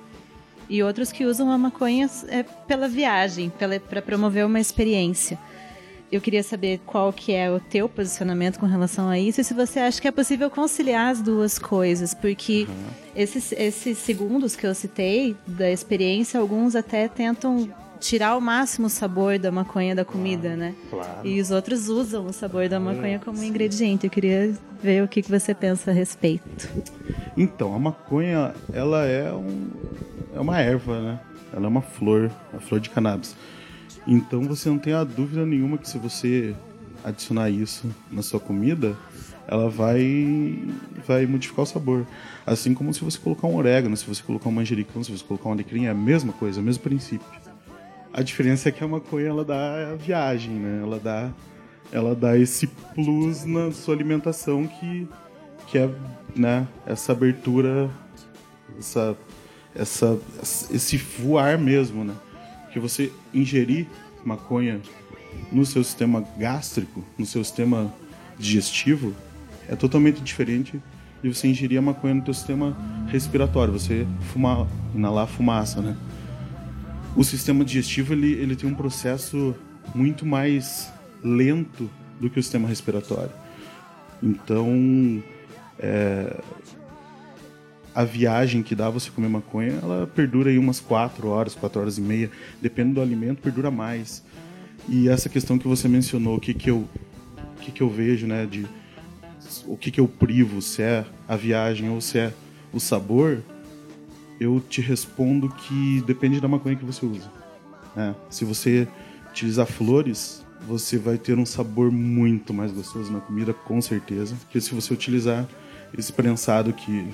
[0.68, 3.50] E outros que usam a maconha é, pela viagem,
[3.88, 5.38] para promover uma experiência.
[6.10, 9.52] Eu queria saber qual que é o teu posicionamento com relação a isso e se
[9.52, 12.66] você acha que é possível conciliar as duas coisas, porque
[13.14, 17.68] esses, esses segundos que eu citei da experiência, alguns até tentam
[17.98, 20.74] tirar ao máximo o sabor da maconha da comida, né?
[20.88, 21.26] Claro.
[21.26, 24.06] E os outros usam o sabor da maconha como ingrediente.
[24.06, 26.68] Eu queria ver o que, que você pensa a respeito.
[27.36, 29.68] Então, a maconha, ela é, um,
[30.34, 31.20] é uma erva, né?
[31.52, 33.36] Ela é uma flor, a flor de cannabis.
[34.08, 36.56] Então você não tem a dúvida nenhuma que se você
[37.04, 38.96] adicionar isso na sua comida,
[39.46, 40.58] ela vai
[41.06, 42.06] vai modificar o sabor.
[42.46, 45.50] Assim como se você colocar um orégano, se você colocar um manjericão, se você colocar
[45.50, 47.26] um alecrim, é a mesma coisa, é o mesmo princípio.
[48.10, 50.80] A diferença é que a maconha ela dá a viagem, né?
[50.82, 51.30] Ela dá
[51.92, 55.06] ela dá esse plus na sua alimentação que
[55.66, 55.90] que é,
[56.34, 57.90] né, essa abertura
[58.78, 59.14] essa
[59.74, 60.18] essa
[60.70, 62.14] esse voar mesmo, né?
[62.72, 63.86] Que você ingerir
[64.24, 64.80] maconha
[65.50, 67.92] no seu sistema gástrico, no seu sistema
[68.38, 69.14] digestivo,
[69.68, 70.80] é totalmente diferente
[71.22, 72.76] de você ingerir a maconha no seu sistema
[73.08, 75.96] respiratório, você fumar, inalar fumaça, né?
[77.16, 79.54] O sistema digestivo ele, ele tem um processo
[79.94, 83.32] muito mais lento do que o sistema respiratório.
[84.22, 85.22] Então,
[85.78, 86.40] é,
[87.98, 91.98] a viagem que dá você comer maconha, ela perdura aí umas 4 horas, 4 horas
[91.98, 92.30] e meia.
[92.62, 94.22] Depende do alimento, perdura mais.
[94.88, 96.88] E essa questão que você mencionou, o que que eu,
[97.56, 98.68] o que que eu vejo, né, de
[99.66, 102.32] o que que eu privo, se é a viagem ou se é
[102.72, 103.42] o sabor,
[104.38, 107.28] eu te respondo que depende da maconha que você usa.
[107.96, 108.14] né?
[108.30, 108.86] Se você
[109.28, 114.36] utilizar flores, você vai ter um sabor muito mais gostoso na comida, com certeza.
[114.36, 115.48] Porque se você utilizar
[115.96, 117.08] esse prensado que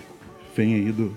[0.57, 1.13] vem aí do,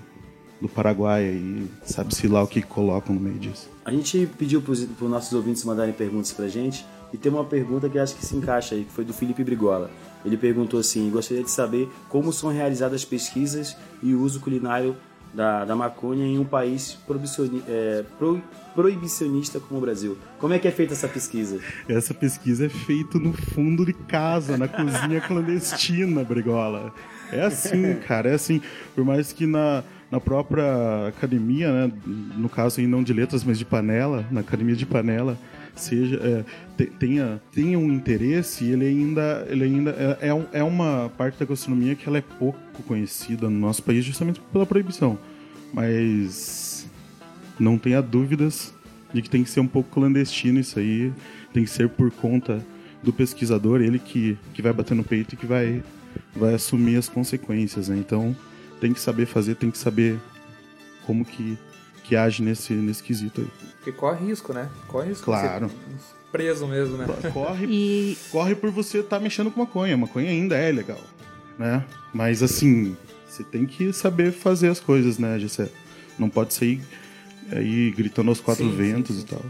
[0.60, 3.68] do Paraguai aí, sabe-se lá o que colocam no meio disso.
[3.84, 7.88] A gente pediu para os nossos ouvintes mandarem perguntas pra gente e tem uma pergunta
[7.88, 9.90] que acho que se encaixa aí, que foi do Felipe Brigola.
[10.24, 14.94] Ele perguntou assim: gostaria de saber como são realizadas pesquisas e o uso culinário
[15.32, 18.42] da, da maconha em um país proibicioni- é, pro-
[18.74, 20.16] proibicionista como o Brasil.
[20.38, 21.60] Como é que é feita essa pesquisa?
[21.88, 26.92] Essa pesquisa é feita no fundo de casa, na cozinha clandestina, Brigola.
[27.32, 28.60] É assim, cara, é assim.
[28.94, 33.58] Por mais que na, na própria academia, né, no caso aí não de letras, mas
[33.58, 35.38] de panela, na academia de panela,
[35.76, 36.44] seja é,
[36.76, 41.46] te- tenha, tenha um interesse, ele ainda, ele ainda é, é, é uma parte da
[41.46, 45.18] gastronomia que ela é pouco conhecida no nosso país justamente pela proibição.
[45.72, 46.86] Mas
[47.58, 48.74] não tenha dúvidas
[49.12, 51.12] de que tem que ser um pouco clandestino isso aí,
[51.52, 52.64] tem que ser por conta
[53.02, 55.82] do pesquisador, ele que, que vai bater no peito e que vai,
[56.34, 57.96] vai assumir as consequências, né?
[57.96, 58.36] Então
[58.80, 60.18] tem que saber fazer, tem que saber
[61.06, 61.58] como que,
[62.04, 63.48] que age nesse, nesse quesito aí.
[63.76, 64.68] Porque corre risco, né?
[64.86, 65.24] Corre risco.
[65.24, 65.70] Claro.
[66.30, 67.06] Preso mesmo, né?
[67.32, 69.96] Corre, E corre por você estar mexendo com maconha.
[69.96, 71.00] Maconha ainda é legal,
[71.58, 71.84] né?
[72.12, 75.68] Mas assim, você tem que saber fazer as coisas, né, Gessé?
[76.18, 76.82] Não pode sair
[77.50, 79.22] aí gritando aos quatro Sim, sim, ventos sim.
[79.22, 79.42] e tal.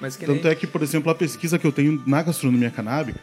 [0.00, 0.52] Mas que Tanto nem...
[0.52, 3.20] é que, por exemplo, a pesquisa que eu tenho na gastronomia canábica,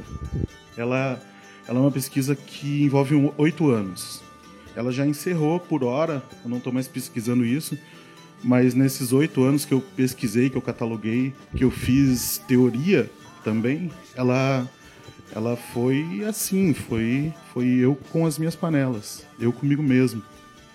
[0.78, 1.20] ela,
[1.68, 4.22] ela é uma pesquisa que envolve oito anos.
[4.76, 7.78] Ela já encerrou por hora, eu não estou mais pesquisando isso,
[8.44, 13.10] mas nesses oito anos que eu pesquisei, que eu cataloguei, que eu fiz teoria
[13.44, 14.70] também, ela,
[15.36, 20.24] ela foi assim, foi, foi eu com as minhas panelas, eu comigo mesmo.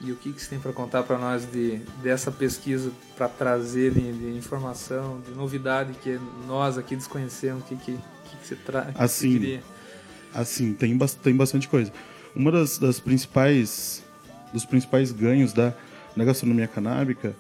[0.01, 3.93] E o que, que você tem para contar para nós de, dessa pesquisa para trazer
[3.93, 7.63] de, de informação, de novidade que nós aqui desconhecemos?
[7.63, 8.89] O que, que, que, que você traz?
[8.97, 9.61] Assim,
[10.35, 11.93] Assim, tem, tem bastante coisa.
[12.35, 14.03] Uma das, das principais
[14.53, 15.75] dos principais ganhos da,
[16.17, 17.35] da gastronomia canábica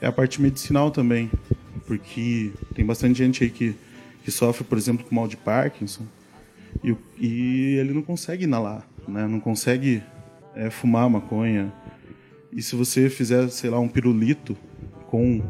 [0.00, 1.30] é a parte medicinal também.
[1.86, 3.74] Porque tem bastante gente aí que,
[4.24, 6.04] que sofre, por exemplo, com mal de Parkinson
[6.82, 9.26] e, e ele não consegue inalar, né?
[9.26, 10.02] não consegue
[10.54, 11.72] é, fumar maconha.
[12.52, 14.56] E se você fizer, sei lá, um pirulito
[15.06, 15.42] com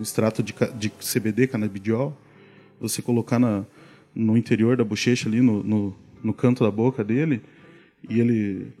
[0.00, 2.16] extrato de, de CBD, canabidiol,
[2.80, 3.64] você colocar na,
[4.14, 7.42] no interior da bochecha ali, no, no, no canto da boca dele,
[8.08, 8.72] e ele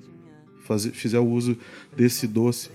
[0.64, 1.56] fazer, fizer o uso
[1.96, 2.70] desse doce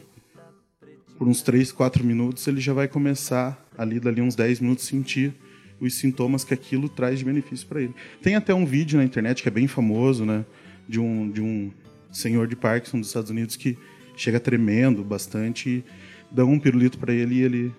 [1.17, 5.33] por uns 3, 4 minutos, ele já vai começar ali, dali uns 10 minutos, sentir
[5.79, 7.93] os sintomas que aquilo traz de benefício para ele.
[8.21, 10.43] Tem até um vídeo na internet que é bem famoso, né?
[10.87, 11.71] De um, de um
[12.11, 13.77] senhor de Parkinson dos Estados Unidos que
[14.15, 15.83] chega tremendo bastante e
[16.31, 17.71] dá um pirulito para ele e ele,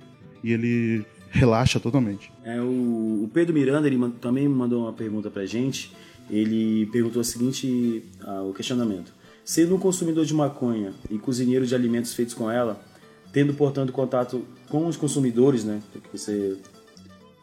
[0.44, 2.32] e ele relaxa totalmente.
[2.44, 5.92] É, o, Pedro Miranda ele também mandou uma pergunta pra gente.
[6.32, 9.12] Ele perguntou o seguinte: ah, o questionamento.
[9.44, 12.80] Sendo um consumidor de maconha e cozinheiro de alimentos feitos com ela,
[13.32, 15.80] tendo, portanto, contato com os consumidores, né?
[15.92, 16.56] Porque você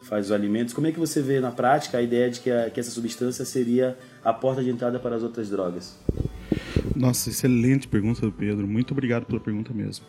[0.02, 2.68] faz os alimentos, como é que você vê na prática a ideia de que, a-
[2.70, 5.96] que essa substância seria a porta de entrada para as outras drogas?
[6.96, 8.66] Nossa, excelente pergunta do Pedro.
[8.66, 10.04] Muito obrigado pela pergunta mesmo.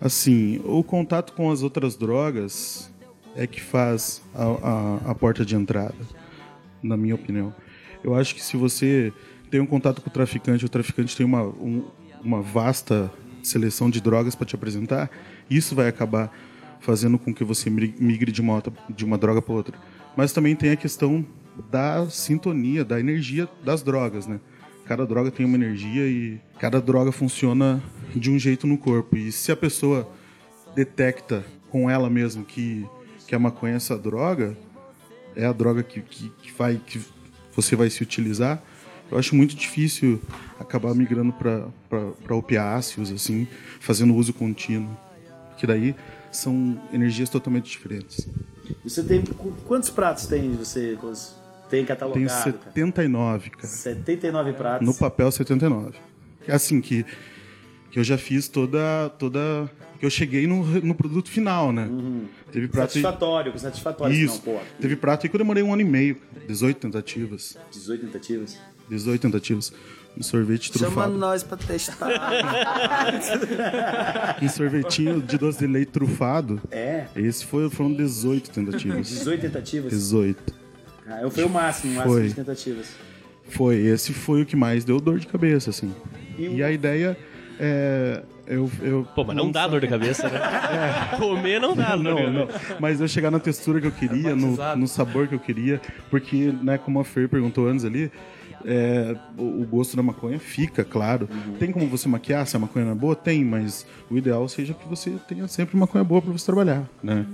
[0.00, 2.90] Assim, o contato com as outras drogas
[3.34, 5.94] é que faz a, a, a porta de entrada,
[6.82, 7.54] na minha opinião.
[8.08, 9.12] Eu acho que se você
[9.50, 11.84] tem um contato com o traficante, o traficante tem uma, um-
[12.24, 15.10] uma vasta seleção de drogas para te apresentar,
[15.50, 16.34] isso vai acabar
[16.80, 19.78] fazendo com que você mi- migre de uma, de uma droga para outra.
[20.16, 21.24] Mas também tem a questão
[21.70, 24.40] da sintonia, da energia das drogas, né?
[24.86, 27.82] Cada droga tem uma energia e cada droga funciona
[28.16, 29.16] de um jeito no corpo.
[29.18, 30.10] E se a pessoa
[30.74, 32.86] detecta com ela mesmo que,
[33.26, 34.56] que a maconha é essa droga,
[35.36, 36.98] é a droga que, que, que, vai, que
[37.60, 38.62] você vai se utilizar,
[39.10, 40.20] eu acho muito difícil
[40.60, 43.48] acabar migrando para opiáceos, assim,
[43.80, 44.96] fazendo uso contínuo.
[45.56, 45.94] Que daí
[46.30, 48.28] são energias totalmente diferentes.
[48.84, 50.96] Você tem qu- quantos pratos tem você
[51.68, 52.26] tem catalogado?
[52.28, 52.42] Cara?
[52.52, 53.66] 79, cara.
[53.66, 54.86] 79 pratos.
[54.86, 55.98] No papel 79.
[56.46, 57.04] É assim que,
[57.90, 59.10] que eu já fiz toda.
[59.18, 61.88] toda que eu cheguei no, no produto final, né?
[62.52, 62.90] Teve prato.
[62.90, 64.14] e- Satisfatório, satisfatório.
[64.14, 64.40] Isso.
[64.46, 64.60] Não, pô.
[64.80, 66.16] Teve prato aí que eu demorei um ano e meio.
[66.46, 67.58] 18 tentativas.
[67.72, 68.56] 18 tentativas.
[68.88, 69.72] 18 tentativas.
[70.16, 71.12] Um sorvete trufado.
[71.18, 72.08] nós pra testar.
[74.42, 76.60] Um sorvetinho de doce de leite trufado.
[76.70, 79.08] é, Esse foi, foram 18 tentativas.
[79.08, 79.90] 18 tentativas.
[79.90, 80.54] 18.
[81.06, 82.28] Ah, eu fui o máximo, o máximo Foi.
[82.28, 82.86] de tentativas.
[83.48, 85.92] Foi, esse foi o que mais deu dor de cabeça, assim.
[86.38, 87.16] E a ideia
[87.58, 88.22] é.
[88.46, 90.40] Eu, eu Pô, mas não dá dor de cabeça, né?
[91.18, 92.30] Comer não dá Não, cabeça.
[92.30, 92.48] não.
[92.80, 94.80] Mas eu chegar na textura que eu queria, no, Batizado.
[94.80, 98.10] no sabor que eu queria, porque, né, como a Fer perguntou antes ali,
[98.64, 101.28] é, o, o gosto da maconha fica, claro.
[101.58, 103.14] Tem como você maquiar se a maconha não é boa?
[103.14, 107.26] Tem, mas o ideal seja que você tenha sempre maconha boa para você trabalhar, né?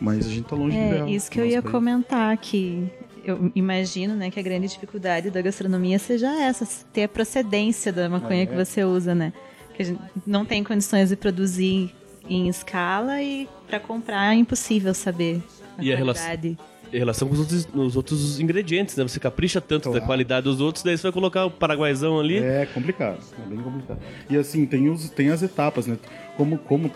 [0.00, 1.08] Mas a gente tá longe do É, ideal.
[1.08, 1.72] isso que eu ia país.
[1.72, 2.88] comentar, que
[3.24, 8.08] eu imagino né, que a grande dificuldade da gastronomia seja essa, ter a procedência da
[8.08, 8.46] maconha É.
[8.46, 9.32] que você usa, né?
[9.74, 11.94] Que a gente não tem condições de produzir
[12.28, 15.42] em escala e para comprar é impossível saber
[15.78, 16.58] a E a relação- qualidade.
[16.92, 19.02] Em relação com os outros, os outros ingredientes, né?
[19.02, 20.06] Você capricha tanto da Claro.
[20.06, 22.36] qualidade dos outros, daí você vai colocar o paraguaizão ali.
[22.36, 23.98] É complicado, é bem complicado.
[24.28, 25.96] E assim, tem, os, tem as etapas, né?
[26.36, 26.90] Como, como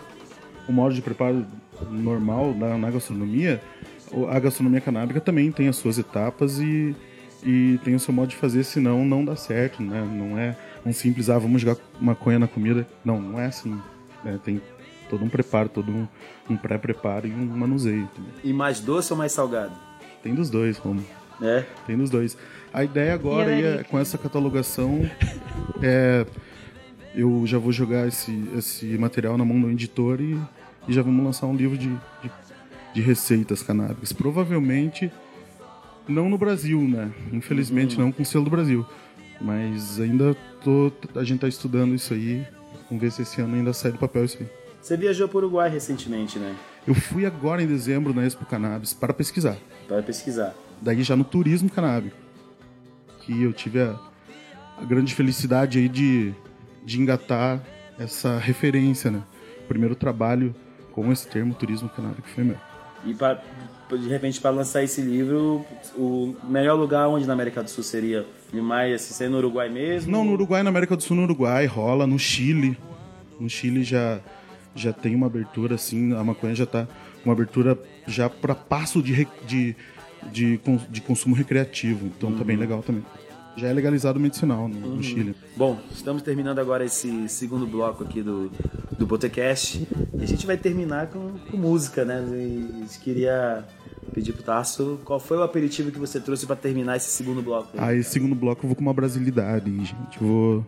[0.69, 1.43] o modo de preparo
[1.89, 3.59] normal na, na gastronomia,
[4.29, 6.95] a gastronomia canábica também tem as suas etapas e,
[7.43, 10.07] e tem o seu modo de fazer, senão não dá certo, né?
[10.11, 12.87] Não é um simples, ah, vamos jogar maconha na comida.
[13.03, 13.79] Não, não é assim.
[14.23, 14.39] né?
[14.43, 14.61] Tem
[15.09, 16.07] todo um preparo, todo um,
[16.49, 18.31] um pré-preparo e um manuseio também.
[18.43, 19.73] E mais doce ou mais salgado?
[20.21, 21.03] Tem dos dois, como.
[21.41, 21.65] É.
[21.85, 22.37] Tem dos dois.
[22.73, 25.09] A ideia agora é, com essa catalogação
[25.81, 26.25] é
[27.15, 30.39] eu já vou jogar esse, esse material na mão do editor e,
[30.87, 32.31] e já vamos lançar um livro de, de,
[32.93, 34.13] de receitas canábicas.
[34.13, 35.11] Provavelmente
[36.07, 37.11] não no Brasil, né?
[37.33, 38.85] Infelizmente não com o selo do Brasil.
[39.39, 42.45] Mas ainda tô, a gente tá estudando isso aí.
[42.89, 44.47] Vamos ver se esse ano ainda sai do papel isso aí.
[44.81, 46.55] Você viajou para o Uruguai recentemente, né?
[46.87, 49.57] Eu fui agora em dezembro na Expo Cannabis para pesquisar.
[49.87, 50.55] Para pesquisar.
[50.81, 52.15] daí já no turismo canábico.
[53.21, 53.99] Que eu tive a,
[54.77, 56.33] a grande felicidade aí de,
[56.85, 57.61] de engatar
[57.99, 59.21] essa referência, né?
[59.65, 60.55] O primeiro trabalho
[60.93, 62.57] com esse termo turismo canábico foi meu.
[63.05, 63.41] E pra,
[63.91, 68.25] de repente, para lançar esse livro, o melhor lugar onde na América do Sul seria?
[68.53, 70.11] Mais, assim, seria no Uruguai mesmo?
[70.11, 72.77] Não, no Uruguai, na América do Sul, no Uruguai, rola, no Chile.
[73.39, 74.19] No Chile já,
[74.75, 76.87] já tem uma abertura, assim, a maconha já tá
[77.23, 77.77] uma abertura
[78.07, 79.75] já para passo de, de,
[80.31, 82.07] de, de consumo recreativo.
[82.07, 83.03] Então tá bem legal também.
[83.57, 84.95] Já é legalizado medicinal no, Uhum.
[84.97, 85.35] no Chile.
[85.55, 88.51] Bom, estamos terminando agora esse segundo bloco aqui do,
[88.97, 89.87] do Botecast.
[90.17, 92.23] E a gente vai terminar com, com música, né?
[92.29, 93.65] E a gente queria
[94.13, 97.69] pedir pro Tarso qual foi o aperitivo que você trouxe pra terminar esse segundo bloco.
[97.77, 97.95] aí?
[97.97, 100.21] Aí, segundo bloco, eu vou com uma brasilidade, gente.
[100.21, 100.65] Eu vou,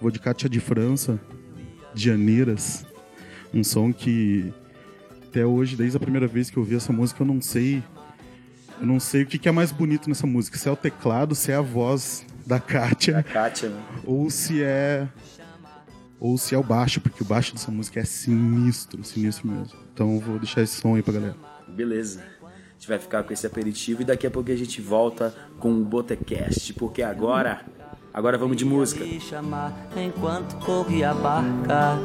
[0.00, 1.20] vou de Cátia de França,
[1.94, 2.84] de Janeiras.
[3.54, 4.52] Um som que
[5.28, 7.82] até hoje, desde a primeira vez que eu ouvi essa música, eu não sei.
[8.80, 10.58] Eu não sei o que que é mais bonito nessa música.
[10.58, 13.18] Se é o teclado, se é a voz da Kátia.
[13.18, 13.82] A Kátia, né?
[14.04, 15.08] ou se é
[16.18, 19.76] ou se é o baixo, porque o baixo dessa música é sinistro, sinistro mesmo.
[19.92, 21.34] Então eu vou deixar esse som aí pra galera.
[21.66, 22.22] Beleza.
[22.40, 25.72] A gente vai ficar com esse aperitivo e daqui a pouco a gente volta com
[25.72, 27.64] o Botecast, porque agora,
[28.14, 29.02] agora vamos de música.
[29.02, 31.98] Lhe chamar enquanto corria a barca.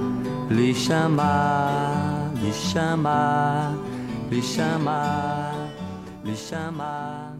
[0.50, 3.78] Lhe chamar, lhe chamar,
[4.32, 5.70] lhe chamar,
[6.26, 7.38] lhe chamar.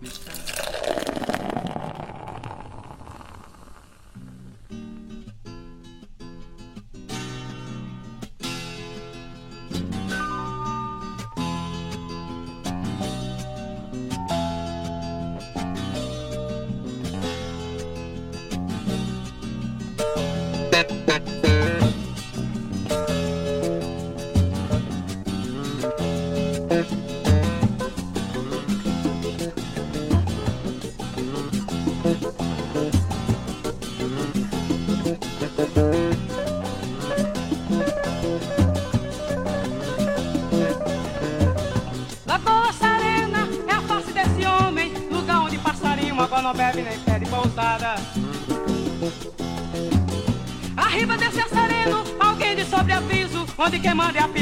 [0.00, 1.27] Lagoa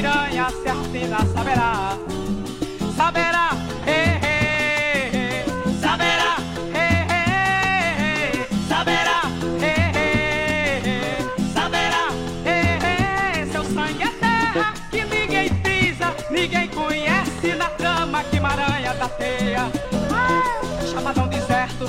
[0.06, 1.98] piranha, afina saberá.
[2.96, 3.50] Saberá,
[3.86, 5.44] eh,
[5.80, 6.36] saberá,
[6.74, 9.22] eh, saberá,
[11.52, 12.08] saberá,
[12.44, 19.08] eh, seu sangue é terra que ninguém pisa, ninguém conhece na cama que maranha da
[19.08, 19.70] teia.
[20.12, 21.86] Ah, chamadão deserto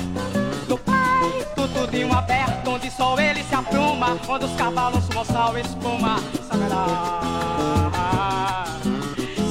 [1.98, 6.16] tudinho aberto, onde só ele se apruma, onde os cavalos sumam sal espuma.
[6.48, 6.86] Saberá,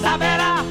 [0.02, 0.64] saberá,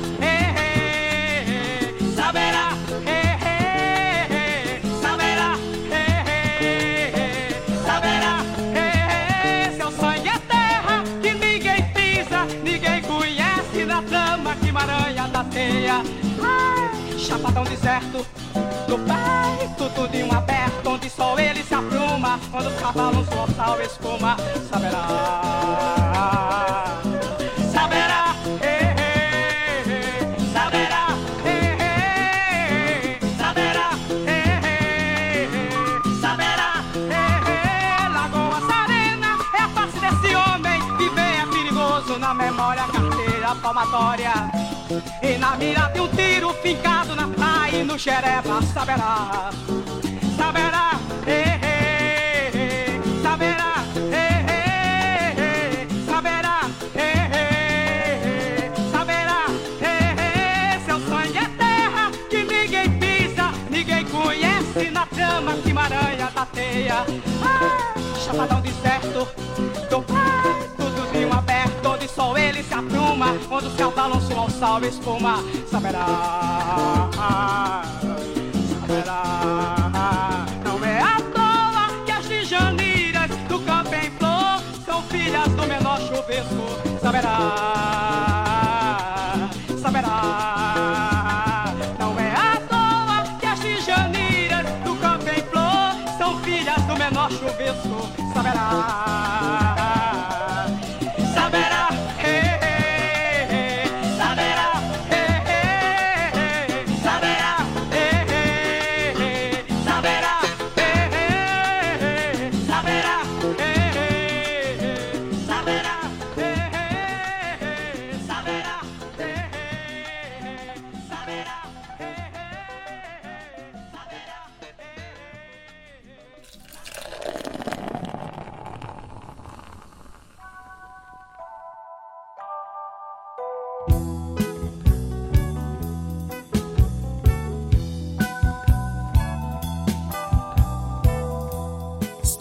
[2.15, 2.71] saberá,
[3.07, 5.55] eh, saberá,
[5.93, 8.39] eh, saberá,
[8.75, 15.45] eh, seu sangue é terra que ninguém pisa, ninguém conhece na trama que maranha da
[15.45, 16.03] teia.
[16.43, 18.27] Ah, chapadão deserto
[18.89, 18.99] do
[19.87, 23.27] peito, tudinho aberto, onde só ele se apruma, quando os cavalos
[23.81, 24.37] e espuma,
[24.71, 25.07] saberá,
[27.73, 28.35] saberá,
[30.53, 31.07] saberá,
[33.39, 33.91] saberá,
[36.21, 36.85] saberá,
[38.13, 40.81] Lagoa Serena é a face desse homem.
[41.15, 44.33] Vem é perigoso na memória, carteira palmatória.
[45.23, 49.51] E na mira de um tiro fincado na praia e no xereba saberá,
[50.37, 53.75] saberá, eh, eh, eh, saberá,
[54.11, 54.45] eh,
[55.39, 56.61] eh, saberá,
[56.97, 59.47] eh, saberá,
[59.81, 66.47] eh, seu sangue é terra que ninguém pisa, ninguém conhece na trama que maranha da
[66.47, 67.07] teia.
[67.45, 67.95] Ah,
[68.25, 69.29] chapadão deserto,
[72.67, 75.37] se apruma, onde os cavalos suam sal e espuma,
[75.71, 76.07] saberá,
[78.81, 79.23] saberá,
[80.65, 86.01] não é à toa que as tijaneiras do campo em flor são filhas do menor
[86.01, 87.39] chuvisco, saberá,
[89.81, 90.23] saberá,
[91.99, 92.57] não é à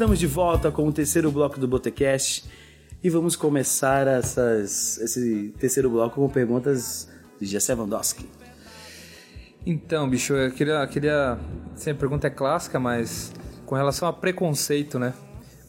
[0.05, 2.47] Estamos de volta com o terceiro bloco do Botecast
[3.03, 7.09] e vamos começar essas, esse terceiro bloco com perguntas
[7.41, 8.29] de Jesse Vandowski.
[9.65, 10.85] Então, bicho, eu queria.
[10.85, 11.39] queria
[11.73, 13.33] assim, a pergunta é clássica, mas
[13.65, 15.11] com relação a preconceito, né?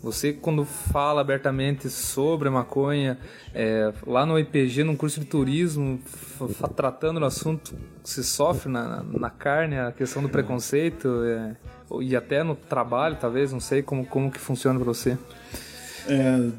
[0.03, 3.18] Você, quando fala abertamente sobre a maconha,
[3.53, 5.99] é, lá no IPG, num curso de turismo,
[6.76, 7.74] tratando do assunto,
[8.05, 11.57] se sofre na, na- carne a questão do preconceito, é,
[12.01, 15.18] e até no trabalho, talvez, não sei como, como que funciona pra você.
[16.09, 16.51] É,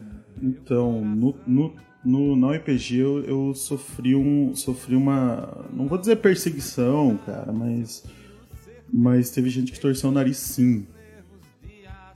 [0.42, 5.66] então, no, no, no, na UEPG eu, eu sofri, um, sofri uma.
[5.72, 8.04] Não vou dizer perseguição, cara, mas.
[8.92, 10.86] Mas teve gente que torceu o nariz sim.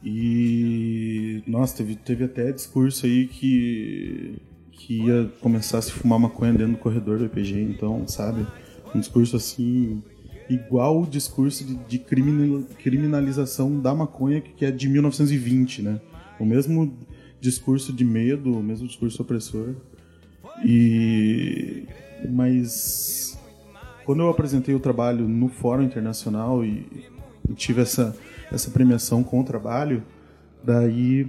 [0.04, 1.44] E.
[1.48, 4.36] Nossa, teve, teve até discurso aí que.
[4.72, 8.46] que ia começar a se fumar maconha dentro do corredor do EPG, então, sabe?
[8.94, 10.02] Um discurso assim.
[10.50, 16.02] Igual o discurso de, de criminal- criminalização da maconha que é de 1920, né?
[16.40, 16.94] O mesmo
[17.40, 19.76] discurso de medo, o mesmo discurso opressor.
[20.66, 21.86] E
[22.30, 23.40] mas
[24.06, 26.86] quando eu apresentei o trabalho no Fórum Internacional e
[27.56, 28.16] tive essa
[28.52, 30.04] essa premiação com o trabalho,
[30.64, 31.28] daí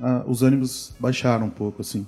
[0.00, 2.06] ah, os ânimos baixaram um pouco assim.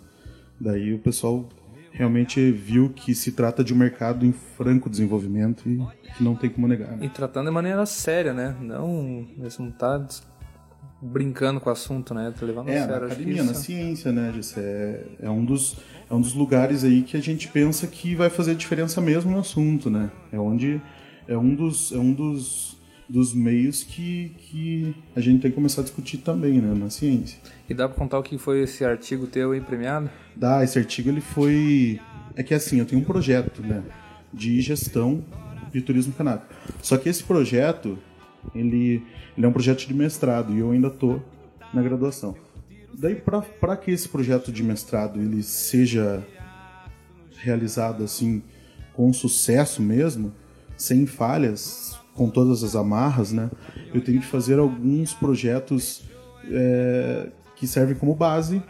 [0.60, 1.48] Daí o pessoal
[1.92, 5.78] realmente viu que se trata de um mercado em franco desenvolvimento e
[6.16, 6.96] que não tem como negar.
[6.96, 7.06] né?
[7.06, 8.54] E tratando de maneira séria, né?
[8.60, 10.04] Não, você não tá
[11.00, 12.32] brincando com o assunto, né?
[12.38, 13.06] Tá levando É, a na sério.
[13.08, 14.60] Que academia, na isso- ciência, né, Gessé?
[14.60, 15.76] É, é um dos,
[16.10, 19.38] é um dos lugares aí que a gente pensa que vai fazer diferença mesmo no
[19.38, 20.10] assunto, né?
[20.32, 20.80] É onde
[21.28, 22.75] é um dos, é um dos,
[23.08, 27.38] dos meios que, que a gente tem que começar a discutir também, né, na ciência.
[27.68, 30.10] E dá pra contar o que foi esse artigo teu aí premiado?
[30.34, 32.00] Dá, esse artigo ele foi.
[32.34, 33.82] É que assim, eu tenho um projeto, né?
[34.32, 35.24] De gestão
[35.72, 36.52] de turismo canábico.
[36.82, 37.98] Só que esse projeto,
[38.54, 39.02] ele,
[39.36, 41.20] ele é um projeto de mestrado e eu ainda tô
[41.72, 42.36] na graduação.
[42.92, 46.26] Daí, para que esse projeto de mestrado ele seja
[47.36, 48.42] realizado assim
[48.94, 50.32] com sucesso mesmo,
[50.76, 53.50] sem falhas, com todas as amarras, né?
[53.94, 56.02] Eu tenho que fazer alguns projetos
[56.50, 58.62] é, que servem como base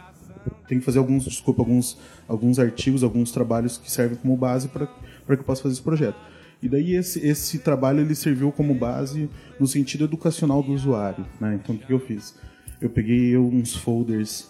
[0.69, 4.87] tem que fazer alguns, desculpa, alguns, alguns artigos, alguns trabalhos que servem como base para
[4.87, 6.17] que eu possa fazer esse projeto.
[6.63, 9.29] E daí esse, esse trabalho ele serviu como base
[9.61, 11.59] no sentido educacional do usuário, né?
[11.63, 12.35] Então o que eu fiz?
[12.81, 14.49] Eu peguei uns folders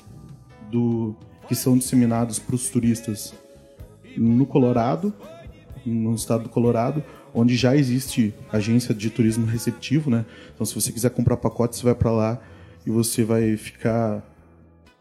[0.70, 1.14] do
[1.48, 3.34] que são disseminados para os turistas
[4.16, 5.12] no Colorado,
[5.84, 7.04] no estado do Colorado,
[7.36, 10.24] onde já existe agência de turismo receptivo, né?
[10.54, 12.40] Então se você quiser comprar pacote, você vai para lá
[12.86, 14.26] e você vai ficar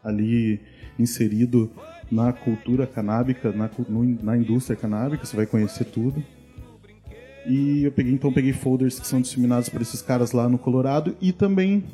[0.04, 0.60] ali
[0.98, 1.70] inserido
[2.12, 3.70] na cultura canábica, na,
[4.22, 6.22] na indústria canábica, você vai conhecer tudo.
[7.46, 11.16] E eu peguei, então peguei folders que são disseminados por esses caras lá no Colorado
[11.20, 11.84] e também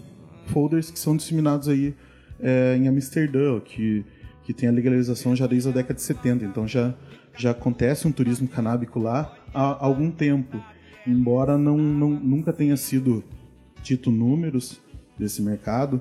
[0.46, 1.94] folders que são disseminados aí
[2.40, 4.04] é, em Amsterdã, que,
[4.42, 6.44] que tem a legalização já desde a década de 70.
[6.44, 6.94] Então já,
[7.36, 10.62] já acontece um turismo canábico lá há algum tempo.
[11.06, 13.24] Embora não, não, nunca tenha sido
[13.82, 14.80] dito números
[15.18, 16.00] desse mercado,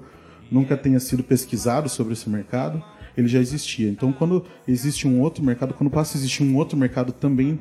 [0.52, 2.84] nunca tenha sido pesquisado sobre esse mercado,
[3.18, 3.90] ele já existia.
[3.90, 7.60] Então, quando existe um outro mercado, quando passa a existir um outro mercado também,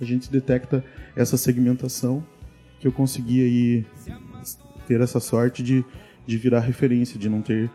[0.00, 0.84] a gente detecta
[1.16, 2.24] essa segmentação
[2.78, 3.86] que eu consegui aí
[4.86, 5.84] ter essa sorte de,
[6.26, 7.70] de virar referência, de não ter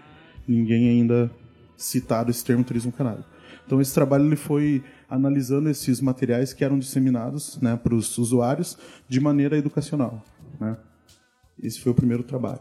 [0.47, 1.31] ninguém ainda
[1.75, 3.32] citado esse termo turismo canábico.
[3.65, 8.77] Então esse trabalho ele foi analisando esses materiais que eram disseminados né, para os usuários
[9.07, 10.23] de maneira educacional.
[10.59, 10.77] Né?
[11.61, 12.59] Esse foi o primeiro trabalho.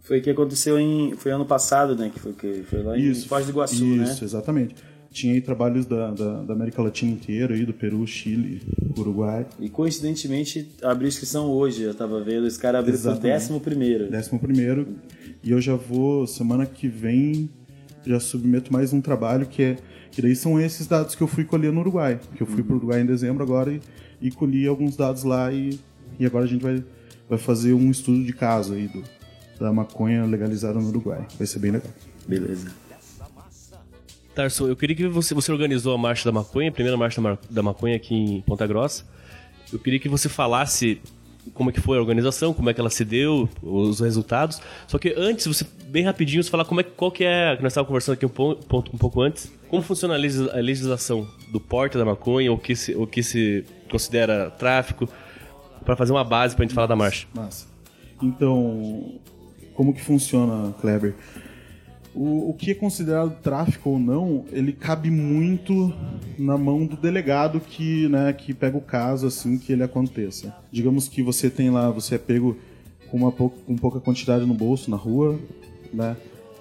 [0.00, 1.14] Foi o que aconteceu em.
[1.16, 2.10] Foi ano passado, né?
[2.14, 4.18] Que foi, que foi lá em Foz do Iguaçu, isso, né?
[4.22, 4.76] exatamente.
[5.10, 8.62] Tinha aí trabalhos da, da, da América Latina inteira, aí, do Peru, Chile,
[8.96, 9.46] Uruguai.
[9.58, 12.46] E coincidentemente abriu inscrição hoje, eu tava vendo.
[12.46, 13.22] Esse cara abriu Exatamente.
[13.22, 14.08] décimo primeiro.
[14.08, 14.86] Décimo primeiro.
[15.42, 17.50] E eu já vou, semana que vem,
[18.06, 19.76] já submeto mais um trabalho que é.
[20.16, 22.18] Que daí são esses dados que eu fui colher no Uruguai.
[22.34, 23.80] Que eu fui pro Uruguai em dezembro agora e,
[24.20, 25.78] e colhi alguns dados lá e,
[26.18, 26.82] e agora a gente vai,
[27.28, 29.04] vai fazer um estudo de caso aí do,
[29.60, 31.26] da maconha legalizada no Uruguai.
[31.36, 31.92] Vai ser bem legal.
[32.26, 32.72] Beleza.
[34.34, 37.28] Tarso, eu queria que você, você organizou a Marcha da Maconha, a primeira Marcha da
[37.28, 39.04] Mar- da Maconha aqui em Ponta Grossa.
[39.72, 40.98] Eu queria que você falasse
[41.54, 44.60] como é que foi a organização, como é que ela se deu, os resultados.
[44.86, 47.88] Só que antes, você bem rapidinho, você falar como é, qual que é, nós estávamos
[47.88, 51.60] conversando aqui um, pon- ponto, um pouco antes, como funciona a legis- a legislação do
[51.60, 55.08] porte da maconha, o que se, o que se considera tráfico,
[55.84, 57.26] para fazer uma base para a gente falar da marcha.
[57.34, 57.66] Massa.
[58.22, 59.20] Então,
[59.74, 61.14] como que funciona, Kleber?
[62.16, 65.92] O, o que é considerado tráfico ou não, ele cabe muito
[66.38, 70.56] na mão do delegado que, né, que pega o caso assim que ele aconteça.
[70.72, 72.56] Digamos que você tem lá, você é pego
[73.10, 75.38] com uma pouca, com pouca quantidade no bolso, na rua,
[75.92, 76.16] né?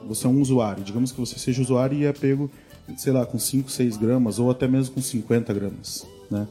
[0.08, 0.84] Você é um usuário.
[0.84, 2.51] Digamos que você seja usuário e é pego,
[2.97, 6.47] sei lá, com 5, 6 gramas ou até mesmo com 50 gramas, né?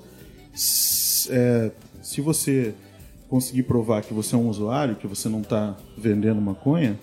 [1.31, 1.71] é,
[2.03, 2.75] se você
[3.29, 6.99] conseguir provar que você é um usuário, que você não está vendendo maconha,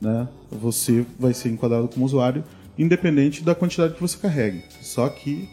[0.00, 2.44] né, você vai ser enquadrado como usuário,
[2.78, 4.62] independente da quantidade que você carregue.
[4.82, 5.48] Só que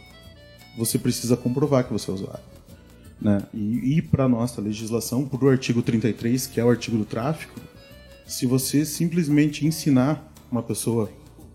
[0.78, 2.44] você precisa comprovar que você é usuário.
[3.22, 3.44] Né?
[3.54, 7.60] E, e para nossa legislação, para o artigo 33, que é o artigo do tráfico,
[8.26, 11.10] se você simplesmente ensinar uma pessoa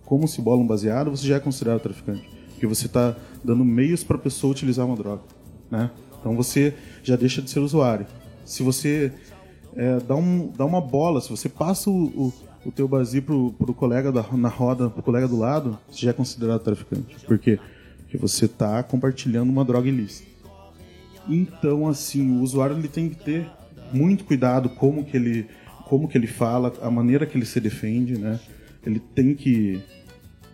[0.04, 2.28] como se bola um baseado, você já é considerado traficante.
[2.50, 5.22] Porque você está dando meios para a pessoa utilizar uma droga.
[5.70, 5.90] Né?
[6.20, 8.06] Então você já deixa de ser usuário.
[8.44, 9.12] Se você
[9.74, 12.32] é, dá, um, dá uma bola, se você passa o, o,
[12.66, 16.10] o teu baseio pro, pro colega da, na roda, pro colega do lado, você já
[16.10, 17.16] é considerado traficante.
[17.24, 17.60] Por quê?
[18.00, 20.28] Porque você está compartilhando uma droga ilícita.
[21.28, 23.48] Então, assim, o usuário ele tem que ter
[23.92, 25.46] muito cuidado como que ele,
[25.84, 28.40] como que ele fala, a maneira que ele se defende, né?
[28.84, 29.80] Ele tem que,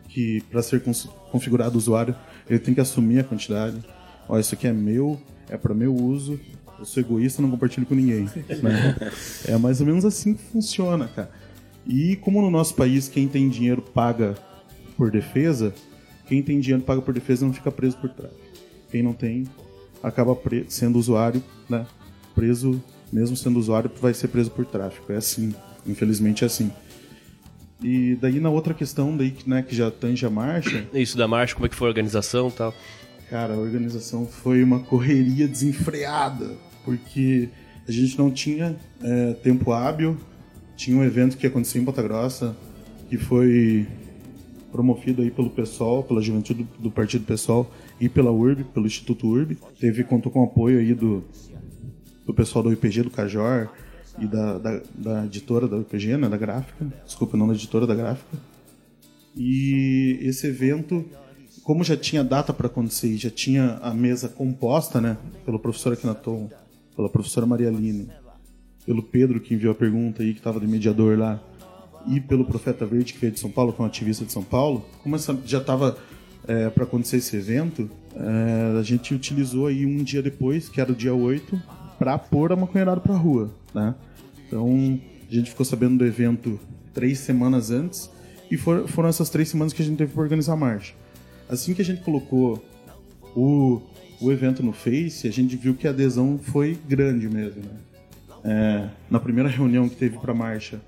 [0.09, 0.83] que para ser
[1.31, 2.15] configurado usuário,
[2.49, 3.83] ele tem que assumir a quantidade.
[4.29, 6.39] Ó, isso aqui é meu, é para meu uso.
[6.79, 8.25] Eu sou egoísta, não compartilho com ninguém.
[8.63, 8.97] né?
[9.49, 11.31] É mais ou menos assim que funciona, cara.
[11.87, 14.35] E como no nosso país quem tem dinheiro paga
[14.97, 15.75] por defesa,
[16.27, 18.33] quem tem dinheiro paga por defesa não fica preso por trás.
[18.91, 19.45] Quem não tem
[20.03, 20.37] acaba
[20.69, 21.87] sendo usuário, né?
[22.35, 25.13] Preso, mesmo sendo usuário, vai ser preso por tráfico.
[25.13, 25.55] É assim,
[25.87, 26.71] infelizmente é assim.
[27.83, 31.27] E daí na outra questão daí que, né, que já tange a marcha, Isso da
[31.27, 32.75] marcha, como é que foi a organização e tal.
[33.29, 36.55] Cara, a organização foi uma correria desenfreada,
[36.85, 37.49] porque
[37.89, 40.17] a gente não tinha é, tempo hábil.
[40.83, 42.57] Tinha um evento que aconteceu em Ponta Grossa,
[43.09, 43.87] que foi
[44.73, 47.71] promovido aí pelo PSOL, pela juventude do, do Partido PSOL
[48.01, 49.57] e pela URB, pelo Instituto URB.
[49.79, 51.23] Teve, contou com apoio aí do,
[52.27, 53.69] do pessoal do IPG, do Cajor
[54.19, 56.85] e da, da, da editora da UPG, né, da gráfica.
[57.07, 58.37] Desculpa, não da editora, da gráfica.
[59.37, 61.05] E esse evento,
[61.63, 65.17] como já tinha data para acontecer já tinha a mesa composta, né,
[65.47, 66.51] pelo professor Akinaton,
[66.97, 68.09] pela professora Maria Aline,
[68.87, 71.41] pelo Pedro que enviou a pergunta aí, que estava de mediador lá,
[72.07, 74.43] e pelo Profeta Verde, que veio de São Paulo, que é um ativista de São
[74.43, 75.97] Paulo, como essa, já estava
[76.75, 80.95] para acontecer esse evento, é, a gente utilizou aí um dia depois, que era o
[80.95, 81.63] dia 8,
[81.99, 83.95] para pôr a maconheirada pra rua, né?
[84.49, 86.59] Então, a gente ficou sabendo do evento
[86.93, 88.11] três semanas antes,
[88.51, 90.95] e for- foram essas três semanas que a gente teve para organizar a marcha.
[91.49, 92.61] Assim que a gente colocou
[93.37, 93.81] o,
[94.21, 97.71] o evento no Face, a gente viu que a adesão foi grande mesmo, né?
[98.45, 100.81] É, na primeira reunião que teve pra marcha,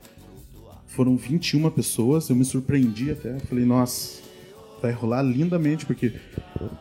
[0.87, 4.23] foram 21 pessoas, eu me surpreendi até, falei, nossa,
[4.81, 6.13] vai rolar lindamente, porque,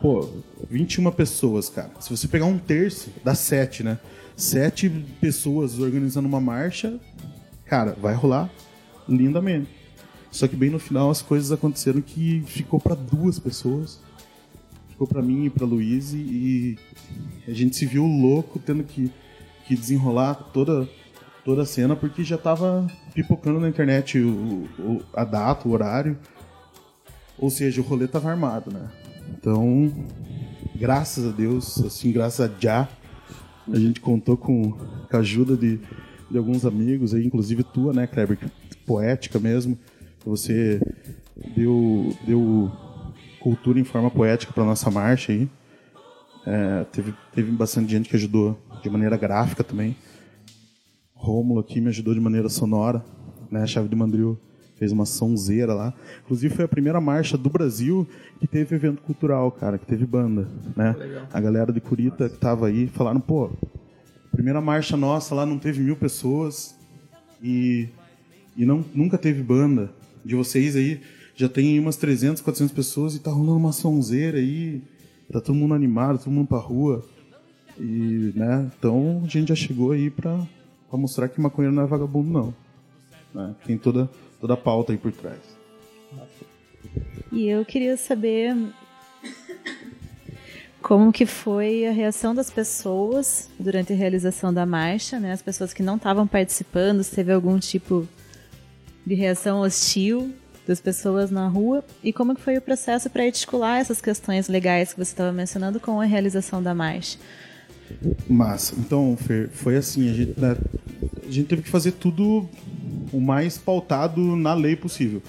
[0.02, 0.30] pô,
[0.70, 1.92] 21 pessoas, cara.
[2.00, 4.00] Se você pegar um terço, dá 7, né?
[4.36, 4.90] Sete
[5.22, 7.00] pessoas organizando uma marcha,
[7.66, 8.50] cara, vai rolar
[9.08, 9.70] lindamente.
[10.32, 14.00] Só que bem no final as coisas aconteceram que ficou pra duas pessoas.
[14.90, 16.78] Ficou pra mim e pra Luiz e
[17.48, 19.12] a gente se viu louco tendo que,
[19.68, 20.88] que desenrolar toda,
[21.46, 26.18] toda a cena porque já tava pipocando na internet o, o- a data, o horário.
[27.38, 28.90] Ou seja, o rolê tava armado, né?
[29.38, 29.92] Então,
[30.76, 32.88] graças a Deus, assim, graças a Já,
[33.72, 35.80] a gente contou com, com a ajuda de,
[36.30, 38.38] de alguns amigos aí, inclusive tua, né, Kleber?
[38.86, 39.78] Poética mesmo.
[40.26, 40.80] Você
[41.56, 42.72] deu, deu
[43.40, 45.50] cultura em forma poética para nossa marcha aí.
[46.46, 49.96] É, teve, teve bastante gente que ajudou de maneira gráfica também.
[51.14, 53.04] Rômulo aqui me ajudou de maneira sonora,
[53.50, 53.62] né?
[53.64, 54.38] A Chave de Mandril
[54.76, 55.94] fez uma sonzeira lá.
[56.26, 58.08] Inclusive foi a primeira marcha do Brasil
[58.40, 60.96] que teve evento cultural, cara, que teve banda, né?
[61.32, 63.50] A galera de Curita que tava aí falaram, pô,
[64.34, 66.76] primeira marcha nossa lá não teve mil pessoas
[67.42, 67.88] e,
[68.58, 69.90] e não, nunca teve banda.
[70.26, 71.02] De vocês aí
[71.36, 74.82] já tem umas 300, 400 pessoas e tá rolando uma sonzeira aí,
[75.32, 77.04] tá todo mundo animado, todo mundo pra rua.
[77.80, 80.46] E, né, então a gente já chegou aí pra,
[80.90, 82.54] pra mostrar que maconheiro não é vagabundo, não.
[83.34, 83.56] Né?
[83.66, 84.10] Tem toda,
[84.40, 85.40] toda a pauta aí por trás.
[87.32, 88.56] E eu queria saber
[90.82, 95.32] como que foi a reação das pessoas durante a realização da marcha, né?
[95.32, 98.08] As pessoas que não estavam participando, se teve algum tipo
[99.06, 100.34] de reação hostil
[100.68, 105.04] das pessoas na rua e como foi o processo para articular essas questões legais que
[105.04, 107.18] você estava mencionando com a realização da marcha.
[108.30, 108.76] Massa.
[108.78, 110.58] Então, Fer, foi assim, a gente, né,
[111.28, 112.48] a gente teve que fazer tudo
[113.12, 115.22] o mais pautado na lei possível.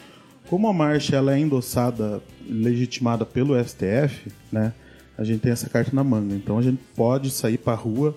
[0.48, 4.72] Como a marcha ela é endossada, legitimada pelo STF, né?
[5.16, 6.34] A gente tem essa carta na manga.
[6.34, 8.16] Então a gente pode sair pra rua,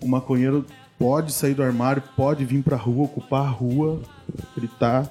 [0.00, 0.64] o maconheiro
[0.98, 4.00] pode sair do armário, pode vir pra rua, ocupar a rua,
[4.56, 5.10] gritar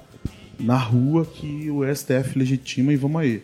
[0.58, 3.42] na rua que o STF legitima e vamos aí.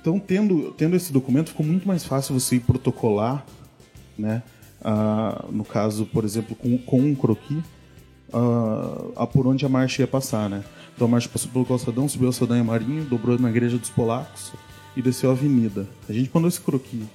[0.00, 3.44] Então, tendo, tendo esse documento, ficou muito mais fácil você protocolar
[4.18, 4.42] né?
[4.82, 7.62] Ah, no caso, por exemplo, com, com um croqui,
[8.32, 10.64] ah, por onde a marcha ia passar, né?
[10.94, 14.52] Então a marcha passou pelo Calçadão, subiu a Saldanha Marinho, dobrou na Igreja dos Polacos
[14.96, 15.86] e desceu a avenida.
[16.08, 17.06] A gente mandou esse croqui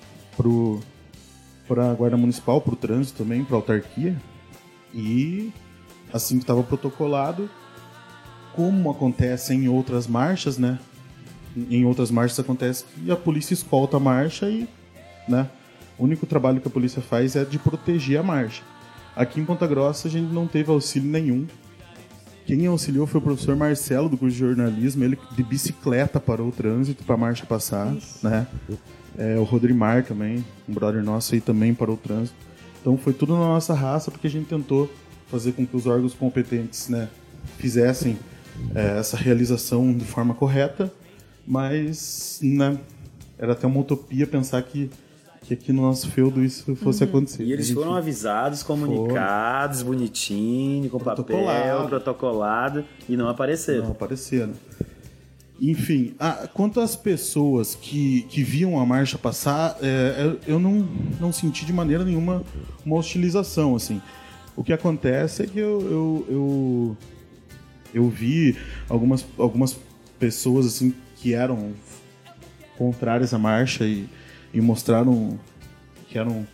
[1.68, 4.16] para a Guarda Municipal, para o trânsito também, para a autarquia.
[4.94, 5.52] E
[6.14, 7.50] assim que estava protocolado,
[8.56, 10.80] como acontece em outras marchas, né?
[11.56, 14.68] Em outras marchas acontece que a polícia escolta a marcha e,
[15.28, 15.48] né?
[15.98, 18.64] O único trabalho que a polícia faz é de proteger a marcha.
[19.16, 21.46] Aqui em Ponta Grossa a gente não teve auxílio nenhum.
[22.46, 26.52] Quem auxiliou foi o professor Marcelo do curso de jornalismo, ele de bicicleta parou o
[26.52, 28.48] trânsito para a marcha passar, né?
[29.18, 32.36] É, o Rodrimar também, um brother nosso aí também parou o trânsito.
[32.82, 34.92] Então foi tudo na nossa raça porque a gente tentou
[35.28, 37.08] fazer com que os órgãos competentes, né,
[37.58, 38.18] fizessem
[38.76, 40.92] é, essa realização de forma correta,
[41.46, 42.78] mas, né,
[43.38, 44.90] era até uma utopia pensar que
[45.44, 47.44] que aqui no nosso feudo isso fosse acontecer.
[47.44, 51.90] E eles foram avisados, comunicados, bonitinho, com papel, Protocolado.
[51.90, 53.84] protocolado, e não apareceram.
[53.84, 54.54] Não apareceram.
[55.62, 60.88] Enfim, ah, quanto às pessoas que, que viam a marcha passar, é, eu, eu não,
[61.20, 62.44] não senti de maneira nenhuma
[62.86, 64.02] uma hostilização, assim.
[64.56, 66.98] O que acontece é que eu, eu, eu,
[67.94, 68.58] eu vi
[68.90, 69.78] algumas, algumas
[70.20, 71.72] pessoas, assim, que eram
[72.78, 74.08] contrárias à marcha e,
[74.54, 75.40] e mostraram
[76.10, 76.46] que eram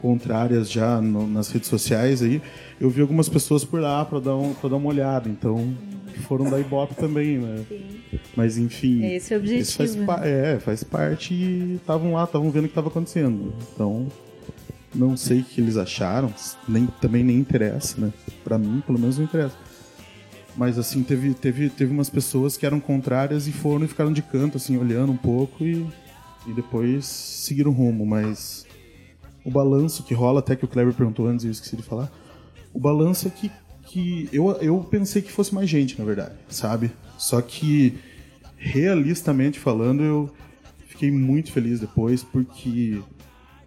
[0.00, 2.40] contrárias já no- nas redes sociais aí.
[2.80, 5.74] Eu vi algumas pessoas por lá para dar, um, pra dar uma olhada, então
[6.26, 7.64] foram da Ibope também, né?
[8.34, 9.02] Mas enfim.
[9.04, 10.54] É esse o objetivo, faz, né?
[10.54, 13.52] é, faz parte e estavam lá, estavam vendo o que estava acontecendo.
[13.74, 14.06] Então,
[14.94, 16.32] não sei o que eles acharam,
[16.66, 18.12] nem, também nem interessa, né?
[18.42, 19.56] Pra mim, pelo menos, não interessa.
[20.60, 24.20] Mas assim, teve, teve, teve umas pessoas que eram contrárias e foram e ficaram de
[24.20, 25.86] canto, assim, olhando um pouco e,
[26.46, 28.04] e depois seguiram rumo.
[28.04, 28.66] Mas
[29.42, 32.12] o balanço que rola, até que o Kleber perguntou antes e eu esqueci de falar,
[32.74, 33.50] o balanço é que,
[33.86, 36.90] que eu, eu pensei que fosse mais gente, na verdade, sabe?
[37.16, 37.96] Só que,
[38.58, 40.30] realistamente falando, eu
[40.88, 43.00] fiquei muito feliz depois, porque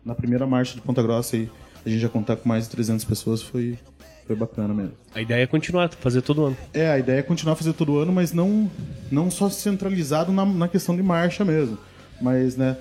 [0.06, 1.50] na primeira marcha de Ponta Grossa aí,
[1.84, 3.80] a gente já contar com mais de 300 pessoas foi,
[4.26, 4.94] foi bacana mesmo.
[5.14, 6.58] A ideia é continuar, fazer todo ano.
[6.74, 8.70] É, a ideia é continuar a fazer todo ano, mas não,
[9.12, 11.78] não só centralizado na, na questão de marcha mesmo.
[12.22, 12.78] Mas, né,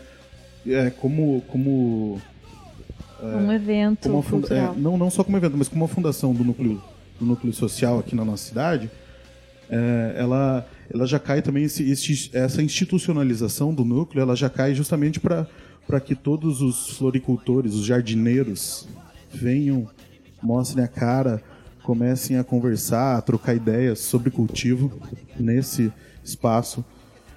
[0.66, 2.20] é, como, como
[3.22, 6.32] Um evento como uma funda- é, não, não só como evento, mas como uma fundação
[6.32, 6.80] do núcleo,
[7.18, 8.88] do núcleo social aqui na nossa cidade,
[9.70, 14.74] é, ela, ela já cai também, esse, esse- essa institucionalização do núcleo, ela já cai
[14.74, 18.86] justamente para que todos os floricultores, os jardineiros,
[19.32, 19.88] venham,
[20.42, 21.42] mostrem a cara,
[21.82, 24.92] comecem a conversar, a trocar ideias sobre cultivo
[25.38, 26.84] nesse espaço.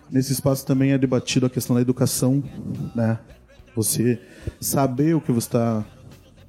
[0.09, 2.43] Nesse espaço também é debatido a questão da educação,
[2.95, 3.19] né?
[3.75, 4.21] Você
[4.61, 5.85] saber o que você está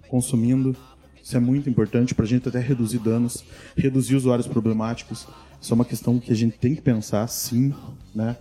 [0.08, 0.76] consumindo,
[1.22, 3.44] isso é muito importante para a gente até reduzir danos,
[3.76, 5.26] reduzir usuários problemáticos.
[5.60, 7.74] Isso é uma questão que a gente tem que pensar, sim,
[8.14, 8.36] né?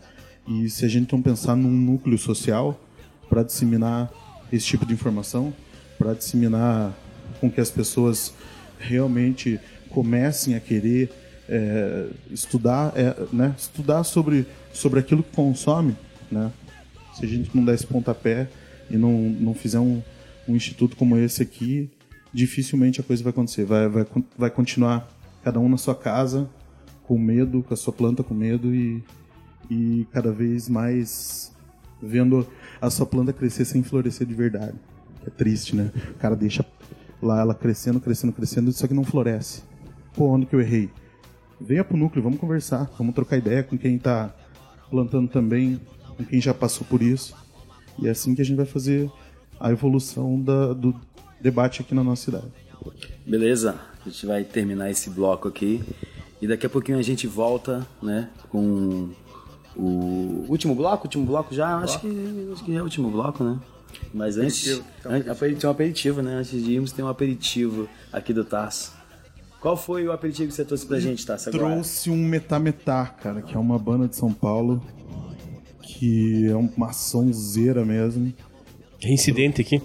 [0.47, 2.79] E se a gente não pensar num núcleo social
[3.27, 4.11] para disseminar
[4.51, 5.51] esse tipo de informação,
[5.97, 6.93] para disseminar
[7.39, 8.33] com que as pessoas
[8.79, 9.59] realmente
[9.89, 11.09] comecem a querer
[11.47, 13.53] é, estudar, é, né?
[13.57, 15.95] Estudar sobre sobre aquilo que consome,
[16.31, 16.51] né?
[17.13, 18.47] Se a gente não der esse pontapé
[18.89, 20.01] e não, não fizer um,
[20.47, 21.89] um instituto como esse aqui,
[22.33, 23.63] dificilmente a coisa vai acontecer.
[23.63, 24.05] Vai, vai,
[24.37, 25.09] vai continuar
[25.43, 26.49] cada um na sua casa,
[27.03, 29.01] com medo, com a sua planta com medo e,
[29.69, 31.53] e cada vez mais
[32.01, 32.45] vendo
[32.81, 34.75] a sua planta crescer sem florescer de verdade.
[35.25, 35.91] É triste, né?
[36.11, 36.65] O cara deixa
[37.25, 39.63] lá ela crescendo, crescendo, crescendo, só que não floresce.
[40.13, 40.89] Pô, onde que eu errei?
[41.59, 44.33] Venha pro núcleo, vamos conversar, vamos trocar ideia com quem tá
[44.89, 45.79] plantando também,
[46.17, 47.35] com quem já passou por isso.
[47.99, 49.09] E é assim que a gente vai fazer
[49.59, 50.93] a evolução da- do
[51.41, 52.47] debate aqui na nossa cidade.
[53.25, 53.79] Beleza?
[54.05, 55.81] A gente vai terminar esse bloco aqui.
[56.41, 58.29] E daqui a pouquinho a gente volta, né?
[58.49, 59.09] Com
[59.75, 61.05] o último bloco?
[61.05, 61.77] Último bloco já?
[61.77, 63.57] Acho que, acho que é o último bloco, né?
[64.13, 64.81] Mas antes.
[65.05, 66.35] an- aperi- Tem um aperitivo, né?
[66.35, 68.93] Antes de irmos, tem um aperitivo aqui do Tasso.
[69.61, 71.49] Qual foi o aperitivo que você trouxe pra gente, Tasso?
[71.49, 71.73] Agora?
[71.73, 74.81] Trouxe um Metametá, cara, que é uma banda de São Paulo,
[75.81, 78.33] que é uma sonzeira mesmo.
[78.99, 79.81] Reincidente aqui.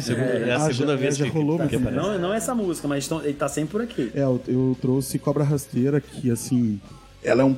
[0.00, 1.96] Segunda- é a Ah, segunda já- vez já que, rolou, que mas aparece.
[1.96, 4.10] Não, não é essa música, mas ele tá sempre por aqui.
[4.14, 6.80] É, eu, eu trouxe Cobra Rasteira, que assim,
[7.22, 7.56] ela é um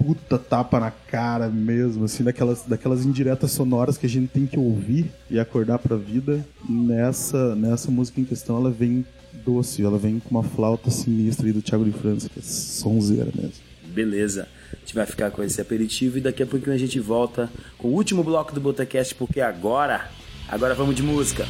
[0.00, 4.58] puta tapa na cara mesmo, assim, daquelas, daquelas indiretas sonoras que a gente tem que
[4.58, 6.44] ouvir e acordar pra vida.
[6.68, 9.04] Nessa, nessa música em questão, ela vem
[9.44, 13.30] doce, ela vem com uma flauta sinistra aí do Thiago de França, que é sonzeira
[13.34, 13.70] mesmo.
[13.88, 14.48] Beleza.
[14.72, 17.88] A gente vai ficar com esse aperitivo e daqui a pouquinho a gente volta com
[17.88, 20.08] o último bloco do Botecast, porque agora,
[20.48, 21.44] agora vamos de música.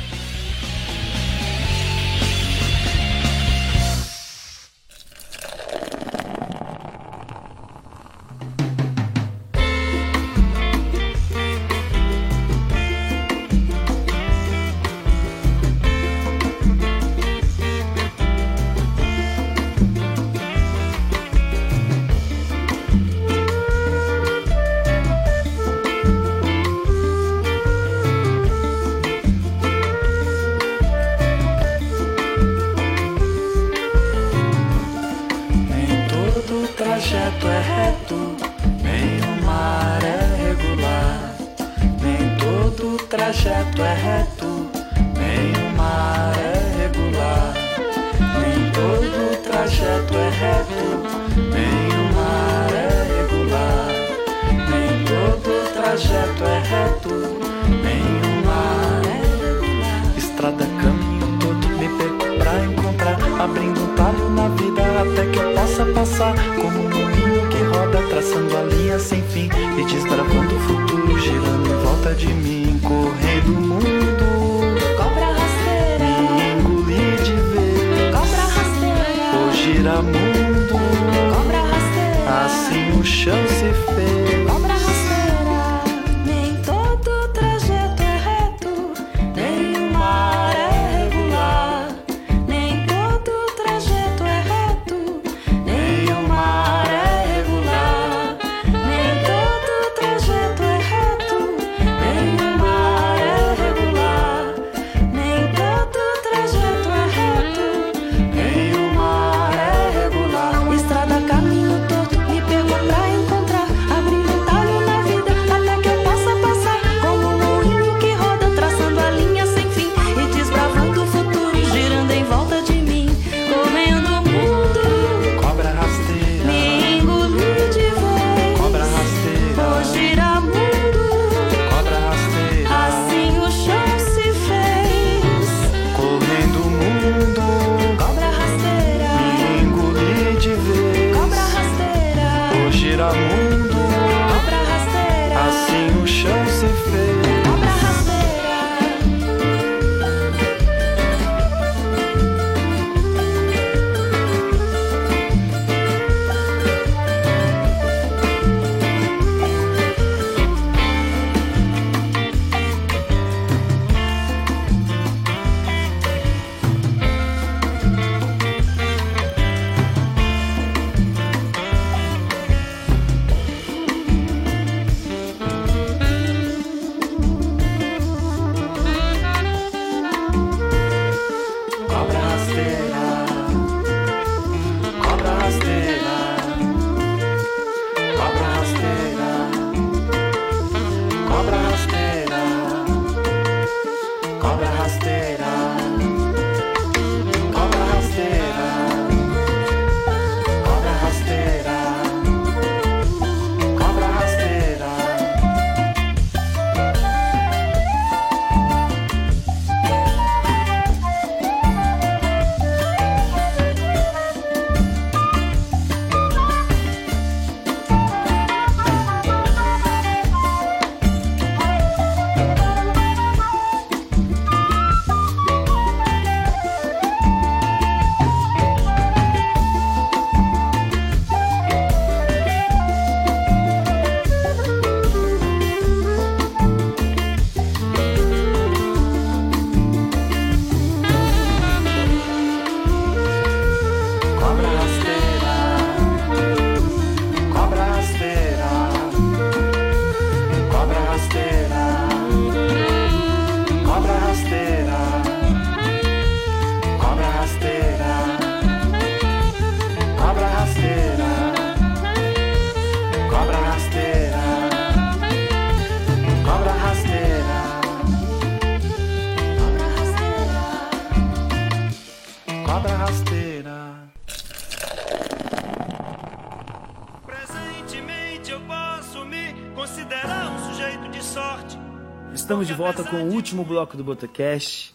[282.80, 284.94] Volta com o último bloco do Botacast,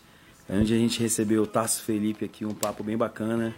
[0.49, 3.53] onde a gente recebeu o Tasso Felipe aqui, um papo bem bacana.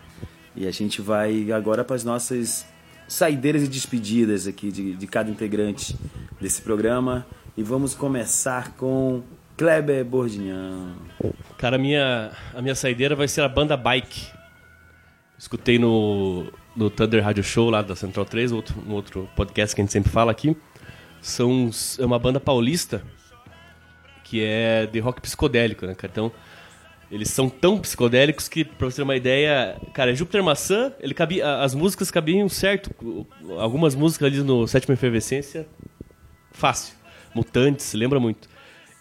[0.54, 2.66] E a gente vai agora para as nossas
[3.08, 5.96] saideiras e despedidas aqui de, de cada integrante
[6.42, 7.26] desse programa.
[7.56, 9.24] E vamos começar com
[9.56, 10.96] Kleber Bordignan.
[11.58, 14.28] Cara, a minha, a minha saideira vai ser a banda Bike.
[15.40, 19.80] Escutei no, no Thunder Radio Show lá da Central 3, outro, um outro podcast que
[19.80, 20.54] a gente sempre fala aqui.
[21.22, 23.02] São, uns- é uma banda paulista
[24.30, 26.12] que é de rock psicodélico, né, cara?
[26.12, 26.32] Então,
[27.10, 31.62] eles são tão psicodélicos que, pra você ter uma ideia, cara, Júpiter Maçã, ele cabia,
[31.62, 32.92] as músicas cabiam certo.
[33.60, 35.66] Algumas músicas ali no Sétima Efervescência,
[36.52, 36.96] fácil.
[37.34, 38.50] Mutantes, lembra muito.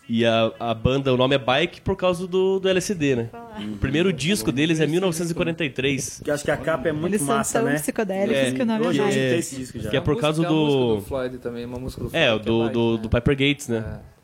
[0.08, 3.30] E a, a banda, o nome é Bike por causa do, do LSD, né?
[3.74, 6.20] O primeiro disco deles é 1943.
[6.22, 7.74] Que acho que a capa é muito Eles são massa, tão né?
[7.74, 9.90] psicodélicos É, que o nome é hoje é, esse disco já.
[9.90, 10.94] que é por causa Tem uma música do...
[10.96, 13.02] do Floyd também, uma música do É, Floyd o que do, Bike, do, né?
[13.02, 13.84] do Piper Gates, né?
[13.84, 14.15] Ó,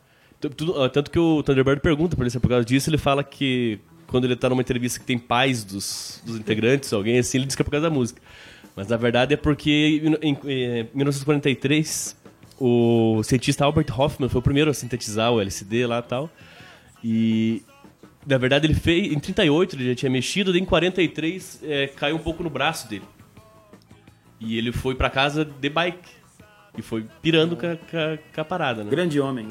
[0.93, 3.79] Tanto que o Thunderbird pergunta pra ele se é por causa disso, ele fala que
[4.07, 7.55] quando ele tá numa entrevista que tem pais dos, dos integrantes, alguém assim, ele diz
[7.57, 8.21] que é por causa da música.
[8.77, 10.39] Mas na verdade é porque em, em-
[10.83, 12.17] em 1943
[12.61, 16.31] o cientista Albert Hoffman foi o primeiro a sintetizar o LSD lá e tal.
[17.05, 17.63] E
[18.27, 19.13] na verdade ele fez.
[19.13, 23.05] Em 38 ele já tinha mexido, em 43 é, caiu um pouco no braço dele.
[24.41, 26.22] E ele foi pra casa de bike.
[26.77, 27.77] E foi pirando com a,
[28.35, 28.91] com a- parada, né?
[28.91, 29.47] Grande homem.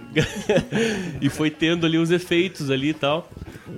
[1.22, 3.30] e foi tendo ali os efeitos ali e tal.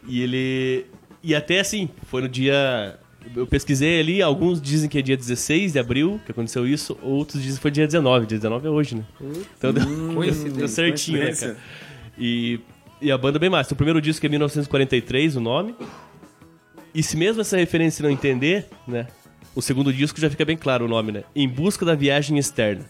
[0.07, 0.85] E ele.
[1.21, 2.97] E até assim, foi no dia.
[3.35, 7.41] Eu pesquisei ali, alguns dizem que é dia 16 de abril que aconteceu isso, outros
[7.41, 8.25] dizem que foi dia 19.
[8.27, 9.03] Dia 19 é hoje, né?
[9.57, 10.57] Então deu, coincidência.
[10.57, 11.57] deu certinho, né, cara?
[12.17, 12.59] E,
[13.01, 13.73] e a banda bem massa.
[13.73, 15.73] O primeiro disco é 1943, o nome.
[16.93, 19.07] E se mesmo essa referência não entender, né?
[19.55, 21.23] O segundo disco já fica bem claro o nome, né?
[21.35, 22.85] Em Busca da Viagem Externa.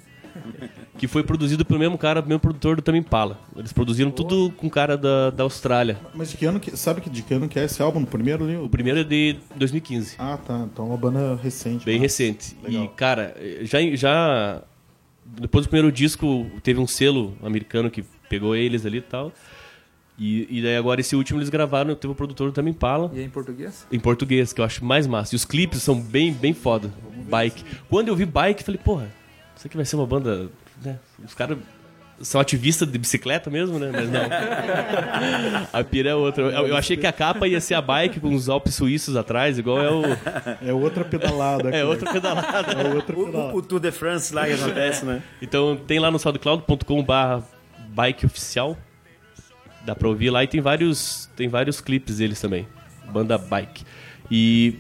[0.98, 3.40] Que foi produzido pelo mesmo cara, mesmo produtor do Tame Impala.
[3.56, 5.98] Eles produziram tudo com o cara da, da Austrália.
[6.14, 6.76] Mas de que ano que.
[6.78, 8.02] Sabe que de que ano que é esse álbum?
[8.04, 8.56] O primeiro ali?
[8.58, 10.16] O primeiro é de 2015.
[10.20, 10.68] Ah, tá.
[10.72, 11.86] Então é uma banda recente.
[11.86, 12.04] Bem Massa.
[12.04, 12.58] recente.
[12.64, 12.84] Legal.
[12.86, 14.62] E, cara, já, já.
[15.26, 19.32] Depois do primeiro disco, teve um selo americano que pegou eles ali e tal.
[20.18, 23.12] E, e daí agora esse último eles gravaram, teve o produtor do Tame Impala.
[23.14, 23.88] E é em português?
[23.92, 25.34] Em português, que eu acho mais massa.
[25.34, 26.94] E os clipes são bem, bem foda.
[27.30, 27.64] Bike.
[27.90, 29.12] Quando eu vi bike, falei, porra,
[29.64, 30.50] isso aqui vai ser uma banda.
[30.84, 31.00] Né?
[31.24, 31.58] Os caras
[32.22, 33.92] são ativistas de bicicleta mesmo, né?
[33.94, 34.22] Mas não.
[35.72, 36.44] a pira é outra.
[36.44, 39.58] Eu, eu achei que a capa ia ser a bike com os Alpes suíços atrás,
[39.58, 40.04] igual é o.
[40.68, 41.70] É outra pedalada.
[41.70, 41.88] É cara.
[41.88, 42.72] outra pedalada.
[42.74, 43.54] É outra O, pedalada.
[43.54, 45.24] o- o Tour de France lá que acontece, né?
[45.42, 47.42] Então tem lá no soundcloud.com/barra
[47.90, 48.78] bike oficial.
[49.86, 52.68] Dá pra ouvir lá e tem vários, tem vários clipes deles também.
[53.12, 53.84] Banda Bike.
[54.32, 54.80] E,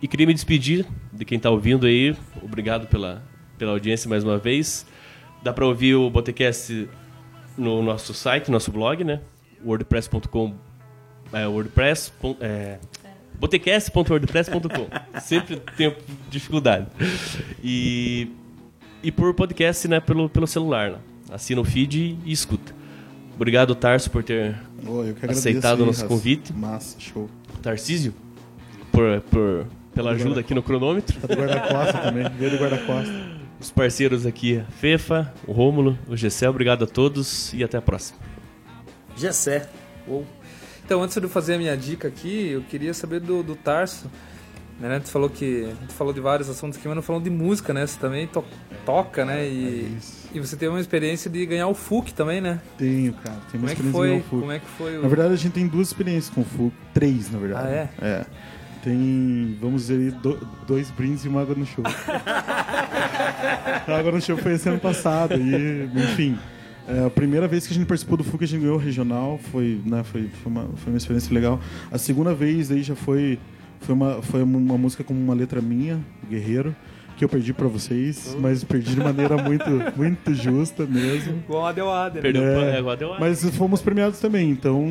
[0.00, 2.16] e queria me despedir de quem tá ouvindo aí.
[2.40, 3.22] Obrigado pela,
[3.58, 4.86] pela audiência mais uma vez.
[5.42, 6.88] Dá pra ouvir o Botecast
[7.56, 9.20] no nosso site, nosso blog, né?
[9.64, 10.54] wordpress.com
[11.32, 12.12] é, wordpress.
[12.40, 12.78] É,
[13.38, 14.88] botecast.wordpress.com
[15.20, 15.94] Sempre tenho
[16.30, 16.86] dificuldade.
[17.62, 18.30] E
[19.02, 20.90] e por podcast, né, pelo, pelo celular.
[20.90, 20.98] Né?
[21.30, 22.74] Assina o feed e escuta.
[23.36, 26.52] Obrigado, Tarso, por ter Ô, eu que agradeço aceitado o nosso convite.
[26.52, 27.30] Massa, show.
[27.62, 28.14] Tarcísio,
[28.90, 31.20] por, por, pela ajuda aqui no cronômetro.
[31.20, 32.28] Tá do guarda-costa também.
[32.30, 33.12] Veio do guarda-costa.
[33.60, 37.82] Os parceiros aqui, a Fefa, o Rômulo, o Gessé, obrigado a todos e até a
[37.82, 38.18] próxima.
[39.16, 39.66] Gessé.
[40.06, 40.26] Uou.
[40.84, 44.10] Então, antes de eu fazer a minha dica aqui, eu queria saber do, do Tarso.
[44.78, 45.00] Né?
[45.00, 45.64] Tu falou que.
[45.64, 47.86] A gente falou de vários assuntos aqui, mas não falou de música, né?
[47.86, 48.44] Você também to-
[48.84, 49.48] toca, né?
[49.48, 49.96] E,
[50.34, 52.60] e você teve uma experiência de ganhar o FUC também, né?
[52.76, 53.36] Tenho, cara.
[53.50, 54.10] Tem Como uma é que experiência foi?
[54.10, 54.40] com o Fuc.
[54.40, 56.76] Como é que foi o- Na verdade, a gente tem duas experiências com o FUC.
[56.92, 57.68] Três, na verdade.
[57.68, 57.88] Ah, é?
[58.02, 58.26] É.
[58.86, 61.82] Tem, vamos dizer, do- dois brindes e uma água no show.
[63.84, 65.34] a água no show foi esse ano passado.
[65.34, 66.38] E, enfim,
[66.86, 69.40] é, a primeira vez que a gente participou do FUC, a gente ganhou o regional.
[69.50, 71.58] Foi, né, foi, foi, uma, foi uma experiência legal.
[71.90, 73.40] A segunda vez aí já foi,
[73.80, 75.98] foi, uma, foi uma música com uma letra minha,
[76.30, 76.72] Guerreiro.
[77.16, 79.64] Que eu perdi pra vocês, mas perdi de maneira muito,
[79.96, 81.42] muito justa mesmo.
[81.48, 82.20] Igual a Adel Ader.
[82.22, 83.20] Perdeu É, é, igual a.
[83.20, 84.84] Mas fomos premiados também, então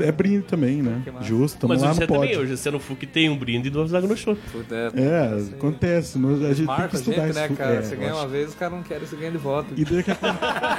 [0.00, 1.02] é brinde também, né?
[1.22, 2.40] Justo, tamo Mas lá o no também, pódio.
[2.42, 4.36] o Gessé no FUC tem um brinde e duas águas no show.
[4.70, 6.16] É, É, acontece.
[6.18, 7.40] no- A gente tem que estudar gente, isso.
[7.40, 7.74] né, cara?
[7.74, 9.68] É, você ganha uma vez, os caras não querem, você ganha de volta.
[9.76, 10.10] E daí que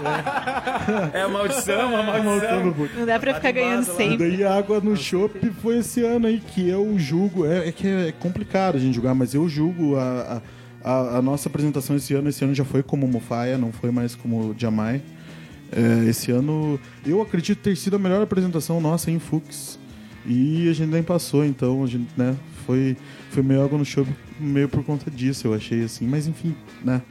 [0.05, 2.63] a É a maldição, a maldição.
[2.65, 2.89] maldição.
[2.99, 4.17] Não dá pra ficar ganhando E sempre.
[4.17, 7.45] daí a água no chopp foi esse ano aí que eu julgo.
[7.45, 10.41] É, é que é complicado a gente julgar, mas eu julgo a, a,
[10.85, 12.29] a- a nossa apresentação esse ano.
[12.29, 15.01] Esse ano já foi como Mofaia, não foi mais como Jamai.
[15.71, 19.79] É, esse ano eu acredito ter sido a melhor apresentação nossa em Fux.
[20.27, 22.97] E a gente nem passou, então a gente, né, foi,
[23.29, 24.09] foi meio água no chopp
[24.39, 26.07] meio por conta disso, eu achei assim.
[26.07, 27.01] Mas enfim, né.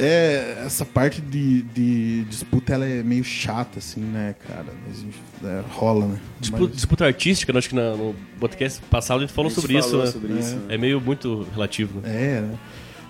[0.00, 4.66] É, essa parte de, de disputa ela é meio chata, assim, né, cara?
[4.86, 5.04] Mas
[5.44, 6.18] é, rola, né?
[6.38, 7.58] Disputa, Mas- disputa artística, né?
[7.58, 10.06] acho que na- no podcast passado a gente falou A gente sobre isso, né?
[10.06, 12.00] sobre isso, É meio muito relativo.
[12.00, 12.08] Né?
[12.36, 12.54] É, né?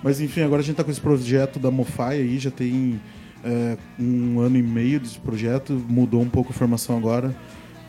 [0.03, 2.99] Mas enfim, agora a gente tá com esse projeto da Mofai aí, já tem
[3.43, 7.35] é, um ano e meio desse projeto, mudou um pouco a formação agora.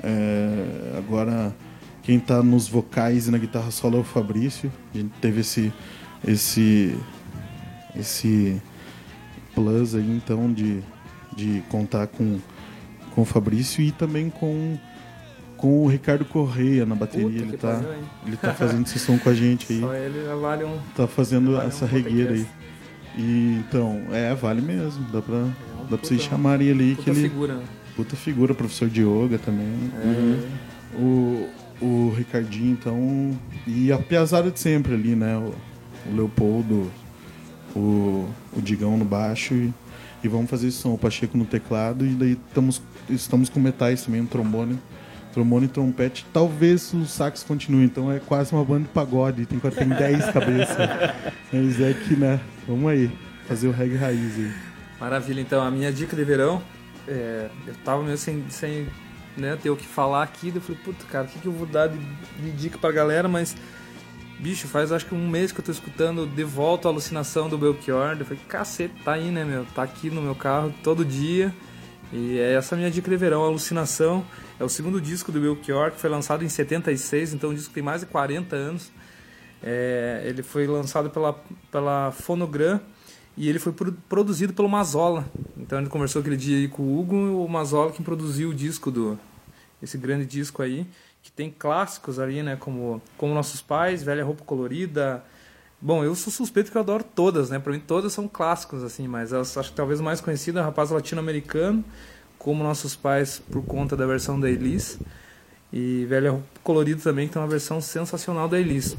[0.02, 1.56] É, agora
[2.02, 4.70] quem tá nos vocais e na guitarra solo é o Fabrício.
[4.94, 5.72] A gente teve esse.
[6.26, 6.94] esse.
[7.96, 8.60] esse
[9.54, 10.80] plus aí então de,
[11.36, 12.38] de contar com,
[13.14, 14.76] com o Fabrício e também com,
[15.56, 17.28] com o Ricardo Correia na bateria.
[17.28, 17.88] Puta ele, tá, pariu,
[18.26, 20.78] ele tá fazendo esse som com a gente aí Só ele vale um.
[20.96, 22.46] tá fazendo Vale essa um regueira aí.
[23.18, 25.04] E então, é, vale mesmo.
[25.12, 27.28] Dá pra, dá pra vocês puta- chamarem ele aí que Puta ele.
[27.28, 27.54] figura.
[27.54, 27.64] né?
[27.96, 29.90] Puta figura, professor de yoga também.
[30.94, 31.48] O,
[31.80, 33.36] o Ricardinho, então.
[33.66, 35.36] E a piazada de sempre ali, né?
[35.36, 35.54] O,
[36.10, 36.90] o Leopoldo,
[37.74, 39.54] o, o Digão no baixo.
[39.54, 39.72] E,
[40.22, 40.94] e vamos fazer esse som.
[40.94, 44.78] O Pacheco no teclado e daí estamos, estamos com metais também, um trombone.
[45.32, 49.60] Trombone e trompete, talvez o sax continue, então é quase uma banda de pagode, tem,
[49.60, 50.76] tem 10 cabeças.
[51.52, 53.08] Mas é que, né, vamos aí,
[53.46, 54.52] fazer o reggae raiz aí.
[54.98, 56.60] Maravilha, então a minha dica de verão,
[57.06, 58.88] é, eu tava meio sem, sem
[59.36, 61.66] né, ter o que falar aqui, eu falei, puta cara, o que, que eu vou
[61.66, 63.56] dar de, de dica pra galera, mas
[64.40, 67.58] bicho, faz acho que um mês que eu tô escutando de volta a alucinação do
[67.58, 71.54] Belchior, eu falei, cacete, tá aí né meu, tá aqui no meu carro todo dia,
[72.12, 74.24] e é essa minha dica de verão, alucinação,
[74.58, 77.82] é o segundo disco do Belchior, que foi lançado em 76, então o disco tem
[77.82, 78.90] mais de 40 anos,
[79.62, 81.38] é, ele foi lançado pela,
[81.70, 82.80] pela Fonogram,
[83.36, 85.24] e ele foi pro- produzido pelo Mazola.
[85.56, 88.90] Então gente conversou aquele dia aí com o Hugo, o Mazola que produziu o disco
[88.90, 89.18] do
[89.82, 90.86] esse grande disco aí,
[91.22, 95.22] que tem clássicos ali, né, como como nossos pais, velha roupa colorida.
[95.80, 97.58] Bom, eu sou suspeito que eu adoro todas, né?
[97.58, 100.62] Para mim todas são clássicos assim, mas eu acho que talvez o mais conhecido é
[100.62, 101.82] Rapaz Latino-Americano,
[102.38, 104.98] como nossos pais por conta da versão da Elis.
[105.72, 108.96] E Velha Roupa Colorida também, que tem uma versão sensacional da Elis.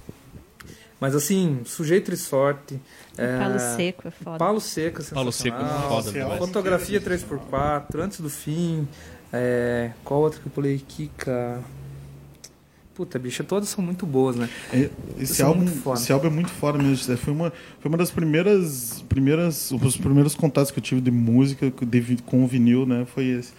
[1.00, 2.80] Mas assim, Sujeito e Sorte.
[3.18, 4.38] é, Palo Seco é foda.
[4.38, 6.02] Palo Seco é Palo Seco é sensacional.
[6.02, 6.38] foda.
[6.38, 8.88] Fotografia 3x4, Antes do Fim.
[9.34, 11.62] É, qual outra que eu pulei aqui, cara?
[13.02, 14.48] Puta, bicha, todas são muito boas, né?
[14.72, 14.88] É,
[15.18, 17.18] Esse álbum, esse álbum é muito foda mesmo.
[17.18, 21.74] Foi uma, foi uma das primeiras, primeiras, os primeiros contatos que eu tive de música
[21.82, 23.08] de com o vinil, né?
[23.12, 23.54] Foi esse.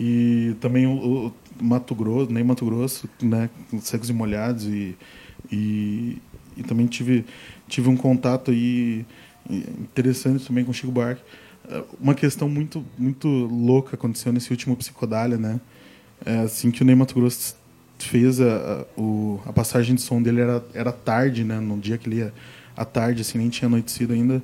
[0.00, 3.50] E também o, o Mato Grosso, nem Mato Grosso, né?
[3.82, 4.96] Secos e Molhados e,
[5.52, 6.16] e,
[6.56, 7.26] e também tive,
[7.68, 9.04] tive um contato aí
[9.78, 11.20] interessante também com o Chico Buarque.
[11.68, 15.60] Eh, Uma questão muito, muito louca aconteceu nesse último Psicodália, né?
[16.24, 17.59] É, assim que o Ney Mato Grosso
[18.08, 18.44] fez a,
[18.96, 21.58] a, o- a passagem de som dele era, era tarde, né?
[21.60, 22.32] No dia que ele ia
[22.76, 24.42] à tarde, assim, nem tinha anoitecido ainda.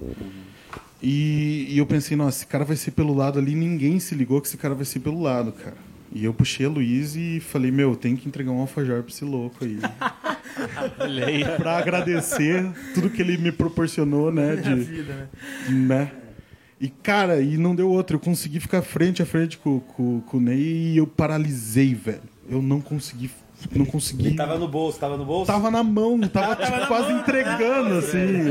[1.02, 4.40] E, e eu pensei, nossa, esse cara vai ser pelo lado ali, ninguém se ligou
[4.40, 5.76] que esse cara vai ser pelo lado, cara.
[6.12, 9.24] E eu puxei a Luiz e falei, meu, tem que entregar um alfajor pra esse
[9.24, 9.78] louco aí.
[10.98, 11.44] Olha aí.
[11.56, 14.56] pra agradecer tudo que ele me proporcionou, né?
[14.56, 15.28] De, vida, né?
[15.70, 16.12] né?
[16.80, 18.16] E, cara, e não deu outra.
[18.16, 22.20] Eu consegui ficar frente a frente com, com, com o Ney e eu paralisei, velho.
[22.48, 23.30] Eu não consegui.
[23.74, 24.34] Não consegui.
[24.34, 25.46] Tava no bolso, tava no bolso?
[25.46, 28.50] Tava na mão, tava tipo, quase entregando, assim.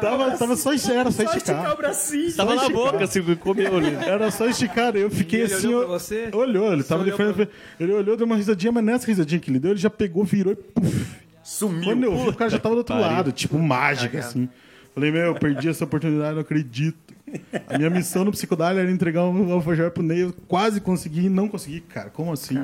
[0.00, 1.76] Tava, tava só, era só esticar.
[1.76, 2.34] bracinho.
[2.34, 3.94] Tava na boca, assim, comeu ali.
[3.94, 4.94] Era só esticar.
[4.96, 5.66] Eu fiquei E ele assim.
[5.68, 6.28] olhou ó- pra você?
[6.32, 7.50] Olhou, ele tava de olhou frente.
[7.80, 10.52] Ele olhou, deu uma risadinha, mas nessa risadinha que ele deu, ele já pegou, virou
[10.52, 11.06] e puf.
[11.42, 11.84] Sumiu.
[11.84, 13.10] Quando eu vi, o cara já tava do outro Pariu.
[13.10, 14.48] lado, tipo mágica, assim.
[14.98, 17.14] Falei, meu, eu perdi essa oportunidade, não acredito.
[17.68, 21.28] A minha missão no Psicodália era entregar um alfajor pro Ney, eu quase consegui e
[21.28, 22.08] não consegui, cara.
[22.10, 22.56] Como assim?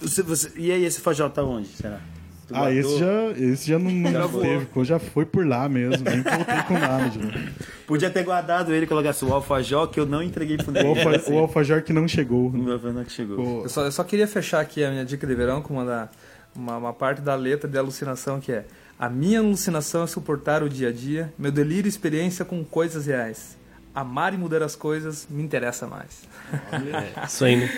[0.00, 2.00] Você- você- e aí, esse fajol tá onde, será?
[2.48, 2.78] Tu Ah, guardou?
[2.80, 4.42] esse já, esse já não, não Já voou.
[4.42, 7.50] teve, já foi por lá mesmo, nem voltei com nada novo.
[7.86, 10.86] Podia ter guardado ele e colocasse o alfajor que eu não entreguei pro O, Ney.
[10.86, 12.50] alfa, Assim, o alfajor que não chegou.
[12.52, 13.62] O alfajor que chegou.
[13.64, 16.08] Eu só, eu só queria fechar aqui a minha dica de verão com uma,
[16.54, 18.64] uma parte da letra de alucinação que é
[18.98, 23.06] A minha alucinação é suportar o dia a dia, meu delírio e experiência com coisas
[23.06, 23.56] reais.
[23.94, 26.22] Amar e mudar as coisas me interessa mais.
[27.26, 27.70] Isso aí, né?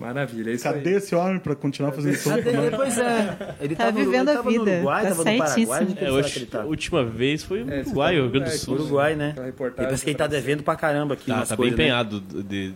[0.00, 0.96] Maravilha, é isso cadê aí.
[0.96, 2.16] esse homem pra continuar fazendo
[2.48, 2.76] ele?
[2.76, 3.54] Pois é.
[3.60, 4.70] Ele Tá tava no- vivendo ele a tava no vida.
[4.78, 5.48] Uruguai, Tá tava no Paraguai.
[5.48, 5.74] certíssimo.
[5.80, 8.30] onde que É, hoje, que ele a última vez foi no É, Uruguai, tá- Rio
[8.30, 8.74] Grande do é, Sul.
[8.74, 9.26] Uruguai, né?
[9.28, 11.84] Reportagem Ele parece que ele tá devendo pra caramba aqui Tá, tá bem coisas, né?
[11.84, 12.20] empenhado.
[12.20, 12.74] de-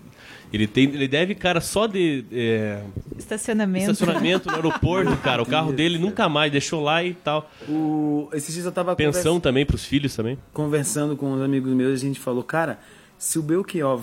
[0.52, 2.80] ele, tem, ele deve, cara, só de é,
[3.18, 3.90] Estacionamento.
[3.90, 5.42] estacionamento no aeroporto, cara.
[5.42, 7.50] O carro dele nunca mais deixou lá e tal.
[7.68, 8.28] O...
[8.32, 10.38] Esses dias eu tava Pensão também pros filhos também.
[10.52, 12.78] conversando com uns amigos meus, a gente falou, cara,
[13.18, 14.00] se o Belchior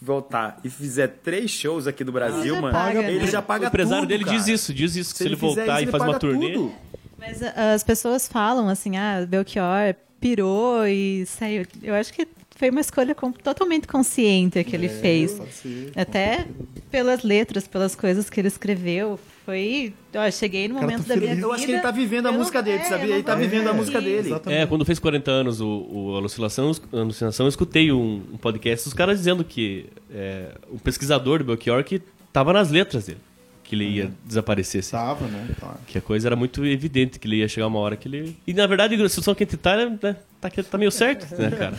[0.00, 3.26] voltar e fizer três shows aqui do Brasil, já mano, paga, ele né?
[3.26, 4.36] já o paga empresário tudo, dele cara.
[4.36, 5.12] diz isso, diz isso.
[5.12, 6.52] que se, ele voltar isso, e ele faz uma turnê.
[6.52, 6.72] tudo.
[7.18, 11.66] Mas ah, as pessoas falam assim, ah, Belchior pirou e saiu.
[11.82, 15.32] Eu acho que foi uma escolha com- totalmente consciente que ele fez.
[15.34, 15.92] Pode ser.
[15.96, 16.46] Até
[16.90, 19.18] pelas letras, pelas coisas que ele escreveu.
[19.44, 19.92] Foi.
[20.14, 21.46] Ó, cheguei no momento tá da minha vida.
[21.46, 23.06] Eu acho que ele tá vivendo a eu não- música dele, é, sabia?
[23.08, 23.76] não Ele tá vivendo a conseguir.
[23.80, 24.28] música dele.
[24.28, 24.62] Exatamente.
[24.62, 28.94] É, quando fez 40 anos o, o Alucinação, Alucinação, eu escutei um, um podcast dos
[28.94, 32.00] caras dizendo que é, o pesquisador do Belchior que
[32.32, 33.18] tava nas letras dele,
[33.64, 34.80] que ele ia desaparecer.
[34.80, 34.90] Assim.
[34.92, 35.48] Tava, né?
[35.58, 35.74] Tá.
[35.86, 38.36] Que a coisa era muito evidente que ele ia chegar uma hora que ele.
[38.46, 41.34] E na verdade, a situação que a gente tá, né, tá, que- tá meio certo,
[41.36, 41.76] né, cara?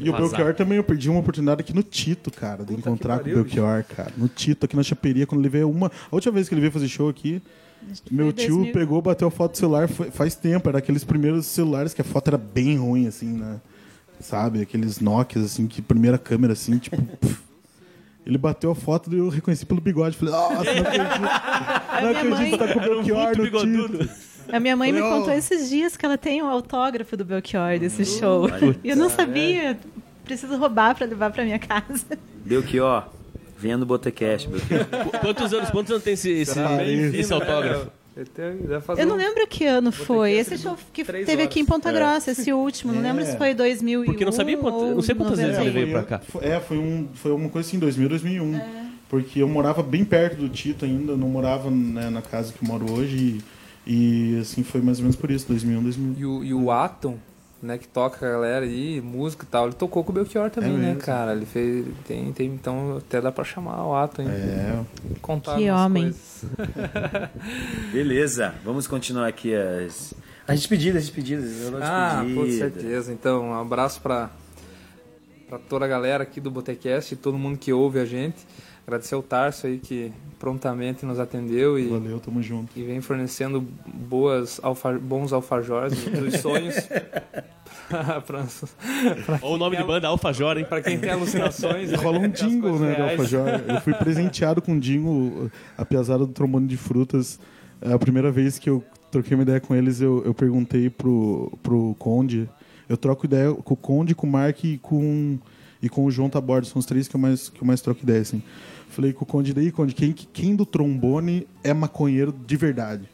[0.00, 0.12] E o.
[0.12, 3.84] Belchior também, eu perdi uma oportunidade aqui no Tito, cara, de encontrar com o Belchior,
[3.84, 4.12] cara.
[4.16, 5.86] No Tito, aqui na Chaperia, quando ele veio uma.
[6.10, 7.40] A última vez que ele veio fazer show aqui,
[8.10, 8.72] meu tio 2000.
[8.72, 10.68] pegou, bateu a foto do celular foi- faz tempo.
[10.68, 13.60] Era aqueles primeiros celulares que a foto era bem ruim, assim, né?
[14.20, 14.60] Sabe?
[14.62, 16.96] Aqueles Nokias, assim, que primeira câmera, assim, tipo.
[17.00, 17.40] puf.
[18.24, 20.16] Ele bateu a foto e eu reconheci pelo bigode.
[20.16, 21.20] Falei, nossa, não acredito.
[22.02, 23.98] Não minha acredito que tá com o Belchior no bigodudo.
[23.98, 24.10] Tito.
[24.52, 25.18] A minha mãe me Falei, ó.
[25.20, 28.48] contou esses dias que ela tem o autógrafo do Belchior desse show.
[28.84, 29.78] E eu não sabia.
[30.24, 32.04] preciso roubar pra levar pra minha casa.
[32.44, 33.08] Belchior,
[33.58, 34.84] venha no Botecast, Belchior.
[34.86, 37.86] Qu- Quantos anos, quantos anos tem esse, esse, Bem-vindo, esse autógrafo?
[38.98, 40.32] Eu não lembro que ano foi.
[40.32, 41.66] Esse show que teve aqui em horas.
[41.66, 42.92] Ponta Grossa, esse último.
[42.92, 45.72] Não lembro se foi 2001 Porque não sabia quanto- não sei quantas vezes ele 91.
[45.72, 46.20] veio pra cá.
[46.42, 48.60] É, foi, um, foi uma coisa assim, 2000, 2001.
[49.08, 52.68] Porque eu morava bem perto do Tito ainda, não morava né, na casa que eu
[52.68, 53.42] moro hoje.
[53.86, 56.14] E, e, assim, foi mais ou menos por isso, 2001, 2000.
[56.18, 57.18] E o, e o Atom,
[57.62, 60.74] né, que toca a galera aí, música e tal, ele tocou com o Belchior também,
[60.74, 61.32] É né, cara?
[61.32, 61.86] Ele fez.
[62.06, 64.28] Tem, tem, então até dá pra chamar o Atom, hein?
[64.30, 64.80] É,
[65.20, 66.04] Contar Que homem.
[66.04, 66.44] coisas.
[67.92, 70.14] Beleza, vamos continuar aqui as,
[70.46, 71.44] as despedidas, despedidas.
[71.74, 72.58] as Ah, com despedidas.
[72.58, 73.12] certeza.
[73.12, 74.30] Então, um abraço pra,
[75.48, 78.38] pra toda a galera aqui do Botecast e todo mundo que ouve a gente.
[78.86, 82.76] Agradecer ao Tarso aí que prontamente nos atendeu e, valeu, tamo junto.
[82.76, 86.74] e vem fornecendo boas alfa, bons alfajores dos sonhos.
[87.88, 88.44] pra, pra,
[89.42, 90.64] Ou o nome de banda Alfajor, hein?
[90.68, 91.90] pra quem tem alucinações.
[91.90, 93.10] né, Rola um as jingle, né, do reais.
[93.12, 93.48] Alfajor.
[93.68, 97.38] Eu fui presenteado com um jingle, a piazada do trombone de frutas.
[97.80, 101.94] A primeira vez que eu troquei uma ideia com eles, eu, eu perguntei pro, pro
[101.98, 102.48] Conde.
[102.88, 105.38] Eu troco ideia com o Conde, com o Mark e com,
[105.82, 106.66] e com o João Taborda.
[106.66, 108.42] São os três que eu mais, que eu mais troco ideia, assim.
[108.92, 113.08] Falei com o Conde, daí, Conde, quem, quem do trombone é maconheiro de verdade?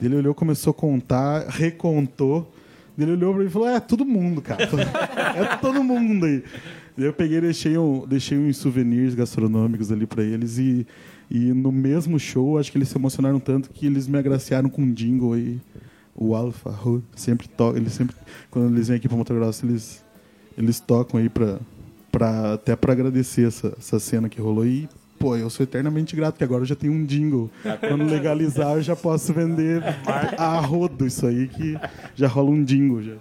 [0.00, 2.52] Ele olhou, começou a contar, recontou.
[2.96, 4.62] Ele olhou pra mim e falou: É, todo mundo, cara.
[5.36, 6.44] é todo mundo aí.
[6.96, 10.58] Eu peguei deixei, um, deixei uns souvenirs gastronômicos ali pra eles.
[10.58, 10.86] E,
[11.28, 14.82] e no mesmo show, acho que eles se emocionaram tanto que eles me agraciaram com
[14.82, 15.60] um jingle aí.
[16.14, 16.72] O Alpha
[17.16, 17.76] sempre toca.
[17.76, 18.14] Eles sempre,
[18.48, 20.04] quando eles vêm aqui pra Mato Grosso, eles,
[20.56, 21.58] eles tocam aí pra,
[22.12, 24.64] pra, até pra agradecer essa, essa cena que rolou.
[24.64, 27.50] E, pô, eu sou eternamente grato, porque agora eu já tenho um jingle.
[27.80, 29.82] Quando legalizar, eu já posso vender
[30.36, 31.78] a rodo isso aí, que
[32.14, 33.14] já rola um jingle já.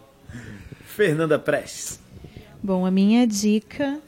[0.86, 2.00] Fernanda Prestes.
[2.64, 4.00] Bom, a minha dica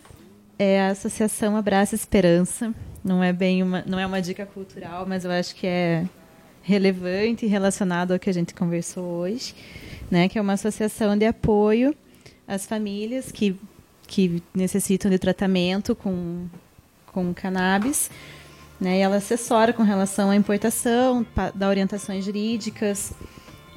[0.57, 2.73] é a Associação Abraça Esperança.
[3.03, 6.05] Não é bem uma, não é uma dica cultural, mas eu acho que é
[6.61, 9.55] relevante e relacionado ao que a gente conversou hoje,
[10.11, 10.27] né?
[10.27, 11.95] Que é uma associação de apoio
[12.47, 13.57] às famílias que
[14.07, 16.47] que necessitam de tratamento com
[17.11, 18.09] com cannabis,
[18.79, 18.97] né?
[18.97, 21.25] E ela assessora com relação à importação,
[21.55, 23.13] dá orientações jurídicas,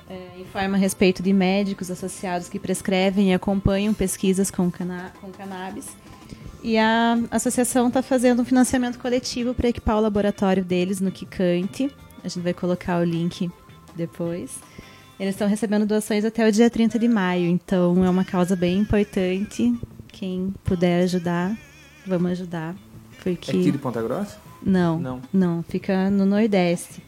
[0.09, 5.31] é, informa a respeito de médicos associados que prescrevem e acompanham pesquisas com, cana com
[5.31, 5.89] cannabis.
[6.63, 11.91] E a associação está fazendo um financiamento coletivo para equipar o laboratório deles no Kikante.
[12.23, 13.51] A gente vai colocar o link
[13.97, 14.59] depois.
[15.19, 18.79] Eles estão recebendo doações até o dia 30 de maio, então é uma causa bem
[18.79, 19.79] importante.
[20.09, 21.57] Quem puder ajudar,
[22.07, 22.75] vamos ajudar.
[23.23, 23.51] Porque...
[23.51, 24.39] É aqui de Ponta Grossa?
[24.63, 25.21] Não, Não.
[25.33, 27.03] não, fica no Nordeste.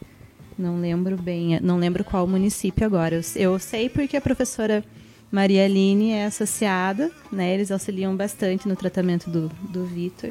[0.57, 3.15] Não lembro bem, não lembro qual município agora.
[3.15, 4.83] Eu, eu sei porque a professora
[5.31, 7.53] Maria Aline é associada, né?
[7.53, 10.29] Eles auxiliam bastante no tratamento do, do Vitor.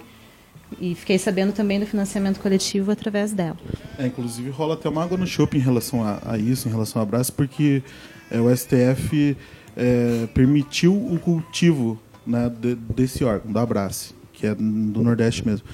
[0.81, 3.57] E fiquei sabendo também do financiamento coletivo através dela.
[3.99, 7.03] É, inclusive rola até uma água no chope em relação a, a isso, em relação
[7.03, 7.83] ao abraço, porque
[8.31, 9.37] é, o STF
[9.77, 15.65] é, permitiu o cultivo né, de- desse órgão, da Abrace, que é do Nordeste mesmo.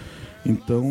[0.44, 0.84] Então,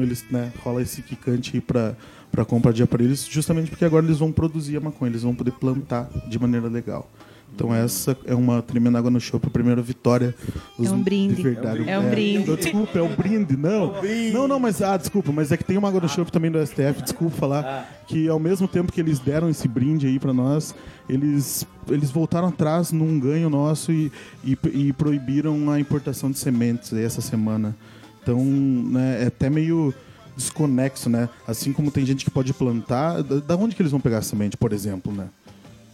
[0.00, 1.96] eles né, rola esse quicante aí para
[2.30, 5.50] para compra de aparelhos, justamente porque agora eles vão produzir a maconha, eles vão poder
[5.50, 7.10] plantar de maneira legal.
[7.54, 10.34] Então essa é uma tremenda água no chope, a primeira vitória.
[10.78, 11.34] dos- É um brinde.
[11.36, 11.88] De verdade.
[11.88, 12.48] É um brinde.
[12.48, 13.94] Não, Desculpa, é um brinde, não.
[14.32, 16.58] Não, não, mas ah, desculpa, mas é que tem uma água no chope também do
[16.66, 20.74] STF, desculpa falar, que ao mesmo tempo que eles deram esse brinde aí pra nós,
[21.08, 24.10] eles, eles voltaram atrás num ganho nosso e,
[24.44, 27.76] e, e proibiram a importação de sementes aí essa semana.
[28.22, 29.92] Então, né, é até meio
[30.36, 31.28] desconexo, né?
[31.46, 34.22] Assim como tem gente que pode plantar, da, da onde que eles vão pegar a
[34.22, 35.28] semente, por exemplo, né?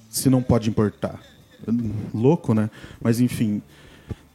[0.09, 1.19] Se não pode importar.
[2.12, 2.70] Louco, né?
[3.01, 3.62] Mas enfim,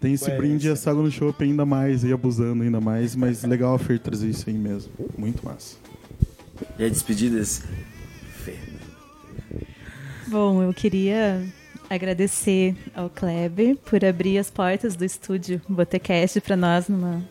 [0.03, 3.41] tem esse brinde e essa água no chope ainda mais, e abusando ainda mais, mas
[3.43, 4.91] legal a Fer trazer isso aí mesmo.
[5.17, 5.77] Muito massa.
[6.77, 7.63] E as despedidas?
[8.43, 8.59] Fer.
[10.27, 11.41] Bom, eu queria
[11.89, 17.23] agradecer ao Kleber por abrir as portas do estúdio Botecast para nós numa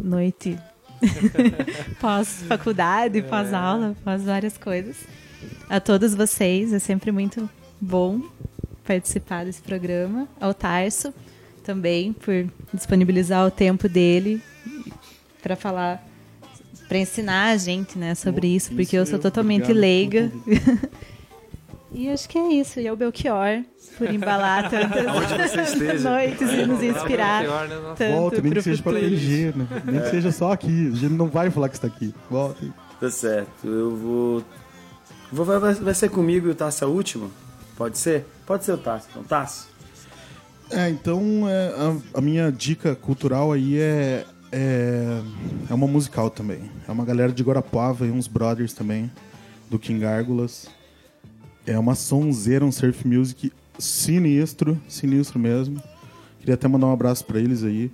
[0.00, 0.56] noite
[2.00, 4.96] pós-faculdade, pós-aula, pós várias coisas.
[5.68, 8.20] A todos vocês, é sempre muito bom
[8.90, 10.26] participar desse programa.
[10.40, 11.14] Ao Tarso
[11.62, 14.42] também por disponibilizar o tempo dele
[15.40, 16.04] para falar,
[16.88, 19.22] para ensinar a gente, né, sobre Oh, isso, porque isso eu sou eu.
[19.22, 20.32] totalmente Obrigado leiga.
[21.92, 22.78] E acho que é isso.
[22.78, 23.64] E é o Belchior
[23.98, 25.06] por embalar tantas
[26.04, 29.00] noites e nos inspirar Belchior, né, tanto Volta, nem que seja futuro.
[29.00, 29.66] PG, né?
[29.84, 30.86] Nem que seja só aqui.
[30.86, 32.14] A gente não vai falar que está aqui.
[32.30, 32.64] Volta.
[33.00, 33.66] Tá certo.
[33.66, 34.44] Eu vou.
[35.32, 37.28] vou vai, vai ser comigo e o Tasso é último?
[37.76, 38.24] Pode ser?
[38.50, 39.06] Pode ser o Tasso.
[39.12, 39.68] Então, Tasso.
[40.72, 45.22] É, então é, a, a minha dica cultural aí é, é,
[45.70, 46.68] é uma musical também.
[46.88, 49.08] É uma galera de Guarapuava e uns brothers também,
[49.70, 50.66] do King Gárgulas.
[51.64, 55.80] É uma sonzeira, um surf music sinistro, sinistro mesmo.
[56.40, 57.88] Queria até mandar um abraço pra eles aí,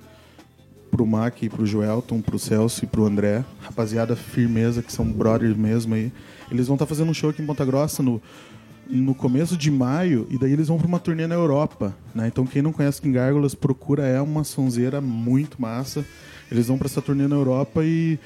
[0.90, 3.44] pro Mac, pro Joelton, pro Celso e pro André.
[3.60, 6.10] Rapaziada firmeza, que são brothers mesmo aí.
[6.50, 8.22] Eles vão estar fazendo um show aqui em Ponta Grossa no,
[8.88, 12.28] no começo de maio e daí eles vão pra uma turnê na Europa, né?
[12.28, 16.04] Então quem não conhece King Gárgulas, procura, é uma sonzeira muito massa.
[16.50, 18.18] Eles vão pra essa turnê na Europa e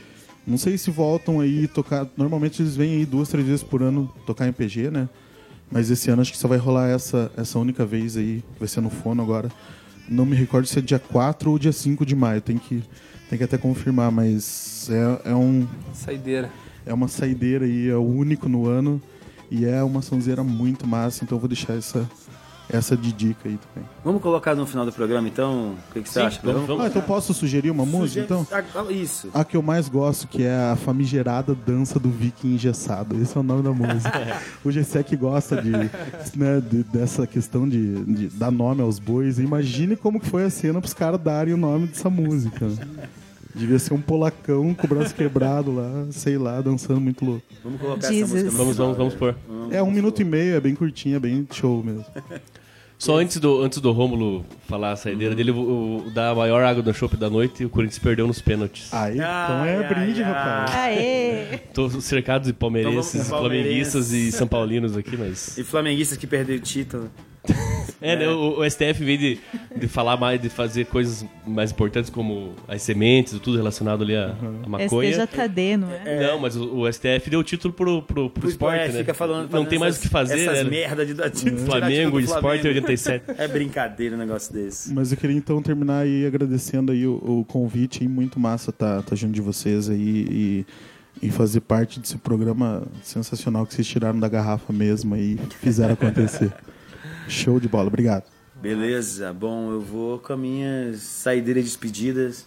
[0.47, 2.07] não sei se voltam aí tocar.
[2.17, 5.09] Normalmente eles vêm aí duas, três vezes por ano tocar em PG, né?
[5.71, 8.81] Mas esse ano acho que só vai rolar essa, essa única vez aí, vai ser
[8.81, 9.49] no fono agora.
[10.09, 12.83] Não me recordo se é dia 4 ou dia 5 de maio, tem que,
[13.29, 15.67] tem que até confirmar, mas é, é um.
[15.95, 16.51] Saideira.
[16.85, 19.01] É uma saideira aí, é o único no ano.
[19.51, 22.09] E é uma sonzeira muito massa, então eu vou deixar essa,
[22.69, 23.89] essa de dica aí também.
[24.05, 25.75] Vamos colocar no final do programa, então?
[25.91, 26.41] O que, que você Sim, acha?
[26.45, 26.85] vamos- vamos.
[26.85, 28.47] Ah, então posso sugerir uma música, então?
[28.91, 29.29] Isso.
[29.35, 33.21] A que eu mais gosto, que é a famigerada dança do viking engessado.
[33.21, 34.39] Esse é o nome da música.
[34.65, 39.41] o Gessé gosta de, né, de- dessa questão de, de dar nome aos bois.
[39.41, 42.67] Imagine como que foi a cena pros caras darem o nome dessa música.
[43.55, 47.43] Devia ser um polacão com o braço quebrado lá, sei lá, dançando muito louco.
[47.65, 48.45] Vamos colocar essa Jesus.
[48.45, 49.35] música no Vamos, vamos, vamos pôr.
[49.71, 52.05] É um minuto e meio, é bem curtinho, é bem show mesmo.
[52.99, 56.83] Só antes do, antes do Rômulo falar a saideira dele, o, o- da maior água
[56.83, 58.93] do chopp da noite, o Corinthians perdeu nos pênaltis.
[58.93, 60.31] Aí, então Ai, é ai, brinde, ai.
[60.33, 60.75] rapaz.
[60.77, 61.59] Aê!
[61.73, 65.57] Tô cercado de palmeirenses, Então vamos- flamenguistas e são paulinos aqui, mas...
[65.57, 67.11] E flamenguistas que perderam o título.
[68.03, 69.39] É, né, o, o STF, em vez de,
[69.77, 74.35] de falar mais, de fazer coisas mais importantes como as sementes, tudo relacionado ali à,
[74.65, 75.27] à maconha...
[75.27, 76.27] STJD, não é?
[76.27, 78.99] Não, mas o, o STF deu o título pro, pro, pro esporte, é, né?
[79.01, 80.71] fica falando, Não tem mais o que fazer, Essas né?
[80.71, 82.69] merda de, Flamengo, tirar título Esporte Flamengo.
[82.69, 83.25] 87.
[83.41, 84.93] É brincadeira um negócio desse.
[84.95, 89.03] Mas eu queria então terminar aí agradecendo aí o, o convite, aí, muito massa tá,
[89.03, 90.27] tá junto de vocês aí
[91.21, 95.93] e, e fazer parte desse programa sensacional que vocês tiraram da garrafa mesmo e fizeram
[95.93, 96.51] acontecer.
[97.31, 98.25] Show de bola, obrigado.
[98.61, 102.47] Beleza, bom, eu vou com as minhas saideiras e despedidas.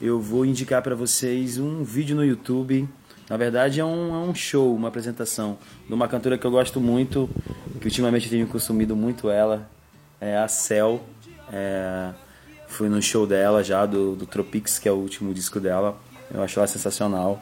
[0.00, 2.86] Eu vou indicar para vocês um vídeo no YouTube.
[3.30, 6.80] Na verdade, é um, é um show, uma apresentação de uma cantora que eu gosto
[6.80, 7.28] muito,
[7.80, 9.68] que ultimamente eu tenho consumido muito ela.
[10.20, 11.02] É a Cell.
[11.52, 12.10] É,
[12.68, 15.98] fui no show dela já, do, do Tropics, que é o último disco dela.
[16.32, 17.40] Eu acho ela sensacional.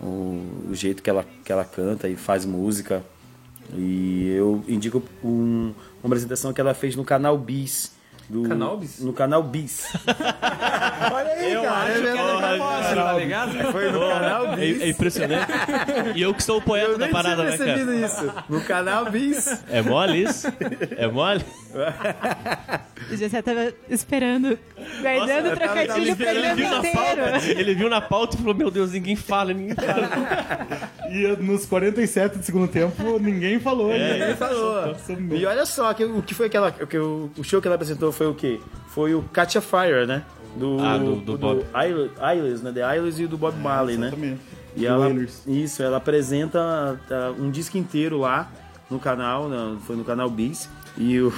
[0.00, 3.02] O, o jeito que ela, que ela canta e faz música.
[3.74, 7.96] E eu indico um- uma apresentação que ela fez no canal Bis.
[8.28, 9.00] Do, Canal Bis?
[9.00, 9.86] No canal Bis.
[11.10, 11.88] Olha aí, cara.
[11.88, 12.94] é verdade.
[12.94, 13.72] Tá ligado?
[13.72, 14.82] Foi no canal É, Bis.
[14.82, 15.46] é impressionante.
[16.14, 17.94] E eu que sou o poeta Eu da nem parada, tinha né, cara?
[18.06, 18.32] isso.
[18.50, 19.46] No canal Bis.
[19.70, 20.46] É mole isso?
[20.98, 21.42] É mole?
[23.10, 24.58] O Gessé tava esperando,
[25.00, 26.96] guardando o trocadilho pra ele viu na inteiro.
[27.30, 30.10] pauta, ele viu na pauta e falou: Meu Deus, ninguém fala, ninguém fala.
[31.10, 33.88] E nos 47 do segundo tempo, ninguém falou.
[33.88, 34.20] né?
[34.28, 34.94] Ele falou.
[35.32, 36.68] E olha só, que, o que foi aquela.
[36.80, 38.60] O, que, o, o show que ela apresentou foi o quê?
[38.88, 40.22] Foi o Katia Fire, né?
[40.56, 41.64] Do, Ah, do- do Bob.
[42.36, 42.72] Isles, né?
[42.72, 44.08] The Isles e do Bob Marley, né?
[44.08, 44.40] Exatamente.
[44.76, 45.42] E Do ela, Wailers.
[45.46, 48.50] isso, ela apresenta tá, um disco inteiro lá
[48.90, 50.68] no canal, né, foi no canal Bis.
[50.96, 51.32] E o,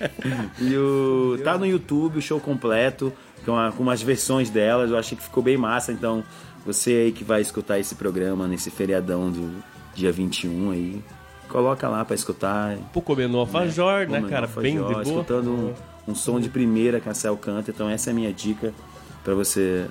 [0.60, 3.12] e o tá no YouTube o show completo
[3.44, 4.90] com, a- com umas versões delas.
[4.90, 5.92] Eu achei que ficou bem massa.
[5.92, 6.24] Então
[6.66, 9.62] você aí que vai escutar esse programa nesse feriadão do
[9.94, 11.02] dia 21 aí,
[11.48, 12.76] coloca lá pra escutar.
[12.92, 14.46] Pô, comendo alfajor, né, Comendo cara?
[14.46, 15.02] alfajor, Bem de boa.
[15.02, 15.74] Escutando um,
[16.08, 17.70] um som de primeira que a Cel canta.
[17.70, 18.74] Então essa é a minha dica
[19.22, 19.86] pra você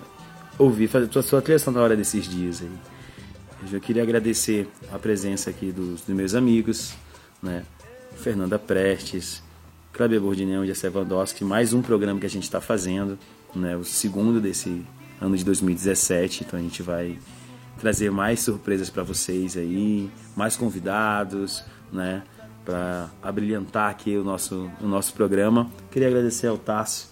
[0.60, 2.70] ouvir, fazer sua, sua trilha sonora desses dias aí.
[3.72, 6.94] Eu queria agradecer a presença aqui dos, dos meus amigos,
[7.42, 7.64] né?
[8.18, 9.42] Fernanda Prestes,
[9.92, 13.18] Kleber Bordinão e Jessé Vandowski, mais um programa que a gente está fazendo,
[13.56, 13.76] né?
[13.76, 14.86] O segundo desse
[15.26, 17.18] ano de 2017, então a gente vai
[17.80, 22.24] trazer mais surpresas para vocês aí, mais convidados, né?
[22.64, 25.70] Para abrilhantar aqui o nosso, o nosso programa.
[25.92, 27.12] Queria agradecer ao Tasso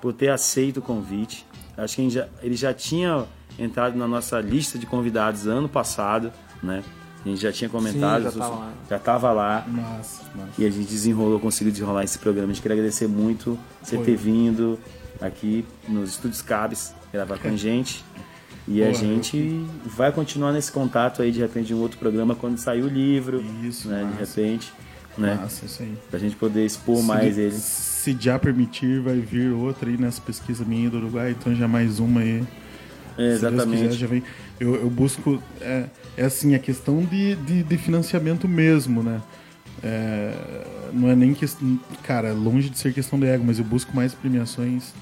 [0.00, 1.46] por ter aceito o convite.
[1.76, 3.24] Acho que ele já, ele já tinha
[3.58, 6.32] entrado na nossa lista de convidados ano passado,
[6.62, 6.82] né?
[7.24, 8.40] A gente já tinha comentado, Sim,
[8.88, 9.64] já tava lá.
[9.68, 10.52] Massa, massa.
[10.58, 12.50] E a gente desenrolou, conseguiu desenrolar esse programa.
[12.50, 14.78] A gente queria agradecer muito você ter vindo
[15.20, 18.04] aqui nos Estúdios Cabes gravar com a gente.
[18.68, 22.34] E a Porra, gente vai continuar nesse contato aí, de repente, em um outro programa,
[22.36, 23.42] quando sair o livro.
[23.64, 23.98] Isso, né?
[24.04, 24.40] De massa.
[24.40, 24.72] repente.
[25.18, 25.34] Né?
[25.34, 25.92] Massa, isso aí.
[26.08, 27.52] Pra gente poder expor Se mais de- ele.
[27.52, 31.98] Se já permitir, vai vir outra aí nessa pesquisa minha do Uruguai, então já mais
[31.98, 32.44] uma aí.
[33.18, 33.82] É, exatamente.
[33.82, 34.22] quiser, já vem.
[34.60, 35.42] Eu, eu busco.
[35.60, 35.86] É,
[36.16, 39.20] é assim, a questão de, de, de financiamento mesmo, né?
[39.82, 40.32] é,
[40.92, 41.78] não é nem questão.
[42.04, 44.92] Cara, longe de ser questão de ego, mas eu busco mais premiações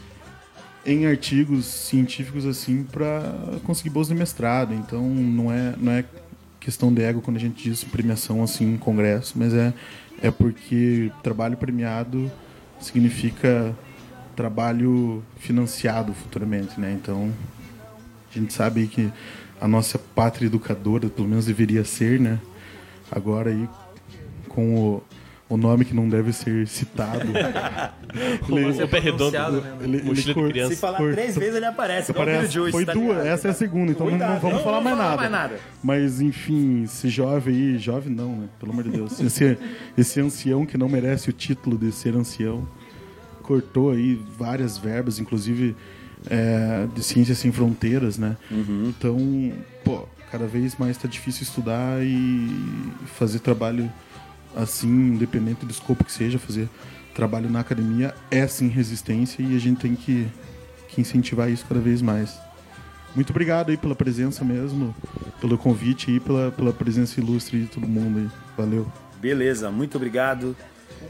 [0.89, 3.23] em artigos científicos assim para
[3.65, 4.73] conseguir bolsa de mestrado.
[4.73, 6.05] Então não é, não é
[6.59, 9.73] questão de ego quando a gente diz premiação assim em congresso, mas é,
[10.23, 12.31] é porque trabalho premiado
[12.81, 13.77] significa
[14.35, 16.93] trabalho financiado futuramente, né?
[16.93, 17.33] Então
[18.31, 19.13] a gente sabe que
[19.61, 22.39] a nossa pátria educadora, pelo menos deveria ser, né?
[23.11, 23.69] Agora aí
[24.49, 25.03] com o,
[25.49, 27.27] o nome que não deve ser citado.
[28.83, 29.37] O pé redondo,
[29.83, 30.75] ele, mochila de cor- criança.
[30.75, 32.11] Se falar cortou- três vezes, ele aparece.
[32.11, 32.53] Aparece.
[32.53, 33.27] Joyce, Foi tá duas, ligado?
[33.27, 35.17] essa é a segunda, então não, não vamos não falar mais vamos nada.
[35.17, 35.61] falar mais nada.
[35.83, 38.49] Mas enfim, esse jovem aí, jovem não, né?
[38.59, 39.21] Pelo amor de Deus.
[39.21, 39.59] Esse,
[39.97, 42.67] esse ancião que não merece o título de ser ancião,
[43.43, 45.77] cortou aí várias verbas, inclusive
[46.31, 48.37] é, de Ciências Sem Fronteiras, né?
[48.51, 49.53] Então,
[49.85, 52.49] pô, cada vez mais está difícil estudar e
[53.19, 53.91] fazer trabalho
[54.59, 56.69] assim, independente do escopo que seja, fazer
[57.15, 60.27] trabalho na academia é sim resistência e a gente tem que,
[60.89, 62.37] que incentivar isso cada vez mais.
[63.15, 64.95] Muito obrigado aí pela presença mesmo,
[65.41, 68.29] pelo convite e pela, pela presença ilustre de todo mundo aí.
[68.57, 68.87] Valeu.
[69.21, 70.57] Beleza, muito obrigado.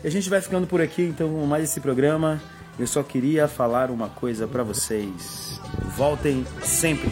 [0.05, 2.41] A gente vai ficando por aqui então com mais esse programa.
[2.79, 5.61] Eu só queria falar uma coisa para vocês.
[5.97, 7.11] Voltem sempre.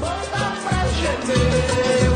[0.00, 2.13] Volta pra.